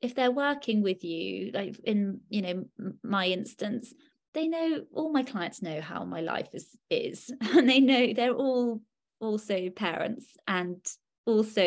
if 0.00 0.14
they're 0.14 0.30
working 0.30 0.82
with 0.82 1.04
you, 1.04 1.50
like 1.52 1.78
in, 1.84 2.20
you 2.30 2.40
know, 2.42 2.64
my 3.02 3.26
instance, 3.26 3.92
they 4.36 4.48
know 4.48 4.82
all 4.92 5.10
my 5.10 5.22
clients 5.22 5.62
know 5.62 5.80
how 5.80 6.04
my 6.04 6.20
life 6.20 6.48
is 6.52 6.68
is. 6.90 7.32
And 7.56 7.68
they 7.68 7.80
know 7.80 8.12
they're 8.12 8.34
all 8.34 8.82
also 9.18 9.70
parents 9.70 10.26
and 10.46 10.76
also 11.24 11.62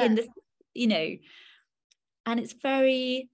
in 0.00 0.14
the 0.14 0.28
you 0.74 0.86
know. 0.86 1.08
And 2.26 2.38
it's 2.40 2.52
very 2.52 3.30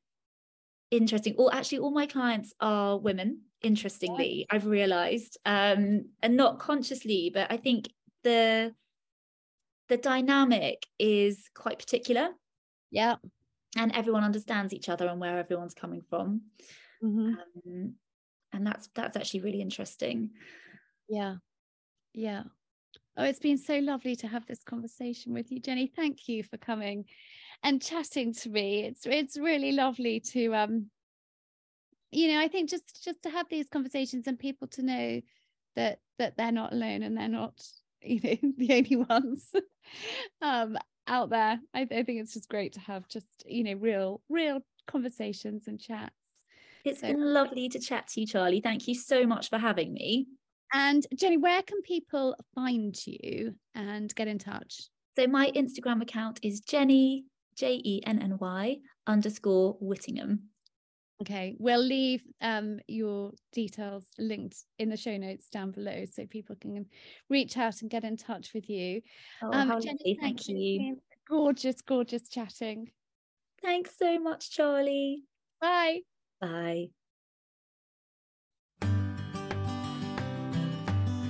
interesting. 0.90 1.34
Or 1.36 1.54
actually 1.54 1.78
all 1.78 1.90
my 1.90 2.06
clients 2.06 2.54
are 2.60 2.96
women 2.96 3.42
interestingly 3.62 4.46
i've 4.50 4.66
realized. 4.66 5.36
Um 5.44 6.06
and 6.22 6.36
not 6.36 6.58
consciously 6.58 7.30
but 7.34 7.52
i 7.52 7.58
think 7.58 7.88
the 8.24 8.74
the 9.88 9.96
dynamic 9.96 10.86
is 10.98 11.50
quite 11.54 11.78
particular. 11.78 12.28
Yeah. 12.90 13.16
And 13.76 13.94
everyone 13.94 14.24
understands 14.24 14.72
each 14.72 14.88
other 14.88 15.08
and 15.08 15.20
where 15.20 15.38
everyone's 15.38 15.74
coming 15.74 16.02
from. 16.08 16.42
Mm-hmm. 17.02 17.34
um, 17.66 17.94
and 18.52 18.66
that's 18.66 18.88
that's 18.94 19.16
actually 19.16 19.40
really 19.40 19.60
interesting. 19.60 20.30
Yeah. 21.08 21.36
Yeah. 22.14 22.44
Oh 23.16 23.24
it's 23.24 23.40
been 23.40 23.58
so 23.58 23.78
lovely 23.78 24.16
to 24.16 24.28
have 24.28 24.46
this 24.46 24.64
conversation 24.64 25.34
with 25.34 25.52
you 25.52 25.60
jenny. 25.60 25.86
Thank 25.88 26.28
you 26.28 26.42
for 26.44 26.58
coming 26.58 27.06
and 27.62 27.82
chatting 27.82 28.34
to 28.34 28.50
me. 28.50 28.84
It's 28.84 29.06
it's 29.06 29.38
really 29.38 29.72
lovely 29.72 30.20
to 30.20 30.54
um 30.54 30.90
you 32.10 32.28
know 32.28 32.40
i 32.40 32.48
think 32.48 32.68
just 32.68 33.02
just 33.04 33.22
to 33.22 33.30
have 33.30 33.46
these 33.48 33.68
conversations 33.68 34.26
and 34.26 34.38
people 34.38 34.66
to 34.68 34.82
know 34.82 35.20
that 35.76 36.00
that 36.18 36.36
they're 36.36 36.52
not 36.52 36.72
alone 36.72 37.02
and 37.02 37.16
they're 37.16 37.28
not 37.28 37.62
you 38.02 38.20
know 38.22 38.52
the 38.58 38.72
only 38.74 38.96
ones 38.96 39.52
um 40.42 40.76
out 41.06 41.30
there. 41.30 41.58
I, 41.74 41.80
I 41.80 42.04
think 42.04 42.20
it's 42.20 42.34
just 42.34 42.48
great 42.48 42.74
to 42.74 42.80
have 42.80 43.08
just 43.08 43.42
you 43.44 43.64
know 43.64 43.74
real 43.74 44.22
real 44.28 44.60
conversations 44.86 45.66
and 45.66 45.80
chats 45.80 46.14
it's 46.84 47.00
so, 47.00 47.08
been 47.08 47.32
lovely 47.32 47.68
to 47.68 47.78
chat 47.78 48.06
to 48.08 48.20
you 48.20 48.26
charlie 48.26 48.60
thank 48.60 48.88
you 48.88 48.94
so 48.94 49.26
much 49.26 49.48
for 49.48 49.58
having 49.58 49.92
me 49.92 50.26
and 50.72 51.06
jenny 51.14 51.36
where 51.36 51.62
can 51.62 51.80
people 51.82 52.36
find 52.54 52.96
you 53.06 53.54
and 53.74 54.14
get 54.14 54.28
in 54.28 54.38
touch 54.38 54.88
so 55.18 55.26
my 55.26 55.50
instagram 55.52 56.02
account 56.02 56.38
is 56.42 56.60
jenny 56.60 57.24
j-e-n-n-y 57.56 58.76
underscore 59.06 59.76
whittingham 59.80 60.50
Okay, 61.22 61.54
we'll 61.58 61.82
leave 61.82 62.22
um, 62.40 62.80
your 62.88 63.32
details 63.52 64.06
linked 64.18 64.56
in 64.78 64.88
the 64.88 64.96
show 64.96 65.18
notes 65.18 65.50
down 65.50 65.70
below 65.70 66.04
so 66.10 66.24
people 66.24 66.56
can 66.58 66.86
reach 67.28 67.58
out 67.58 67.82
and 67.82 67.90
get 67.90 68.04
in 68.04 68.16
touch 68.16 68.52
with 68.54 68.70
you. 68.70 69.02
Oh, 69.42 69.52
um, 69.52 69.68
Jenny, 69.82 70.16
thank, 70.18 70.40
thank 70.40 70.48
you. 70.48 70.96
Gorgeous, 71.28 71.82
gorgeous 71.82 72.26
chatting. 72.30 72.90
Thanks 73.62 73.98
so 73.98 74.18
much, 74.18 74.50
Charlie. 74.50 75.24
Bye. 75.60 76.00
Bye. 76.40 76.88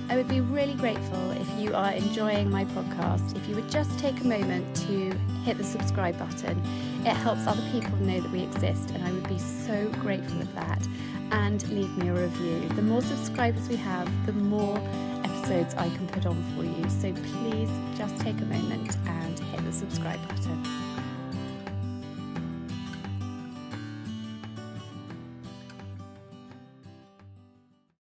I 0.09 0.15
would 0.15 0.27
be 0.27 0.41
really 0.41 0.73
grateful 0.73 1.31
if 1.31 1.47
you 1.59 1.73
are 1.73 1.91
enjoying 1.91 2.49
my 2.49 2.65
podcast, 2.65 3.35
if 3.35 3.47
you 3.47 3.55
would 3.55 3.69
just 3.69 3.97
take 3.97 4.19
a 4.19 4.25
moment 4.25 4.75
to 4.87 5.11
hit 5.43 5.57
the 5.57 5.63
subscribe 5.63 6.17
button. 6.19 6.59
It 7.05 7.15
helps 7.15 7.47
other 7.47 7.63
people 7.71 7.95
know 7.97 8.19
that 8.19 8.31
we 8.31 8.41
exist, 8.41 8.91
and 8.91 9.03
I 9.05 9.11
would 9.11 9.27
be 9.27 9.39
so 9.39 9.89
grateful 10.01 10.41
of 10.41 10.53
that. 10.55 10.85
And 11.31 11.65
leave 11.69 11.97
me 11.97 12.09
a 12.09 12.13
review. 12.13 12.67
The 12.75 12.81
more 12.81 13.01
subscribers 13.01 13.69
we 13.69 13.77
have, 13.77 14.09
the 14.25 14.33
more 14.33 14.77
episodes 15.23 15.75
I 15.75 15.87
can 15.89 16.07
put 16.07 16.25
on 16.25 16.43
for 16.55 16.63
you. 16.63 16.89
So 16.89 17.13
please 17.13 17.69
just 17.97 18.19
take 18.19 18.39
a 18.41 18.45
moment 18.45 18.97
and 19.07 19.39
hit 19.39 19.63
the 19.63 19.71
subscribe 19.71 20.19
button. 20.27 20.90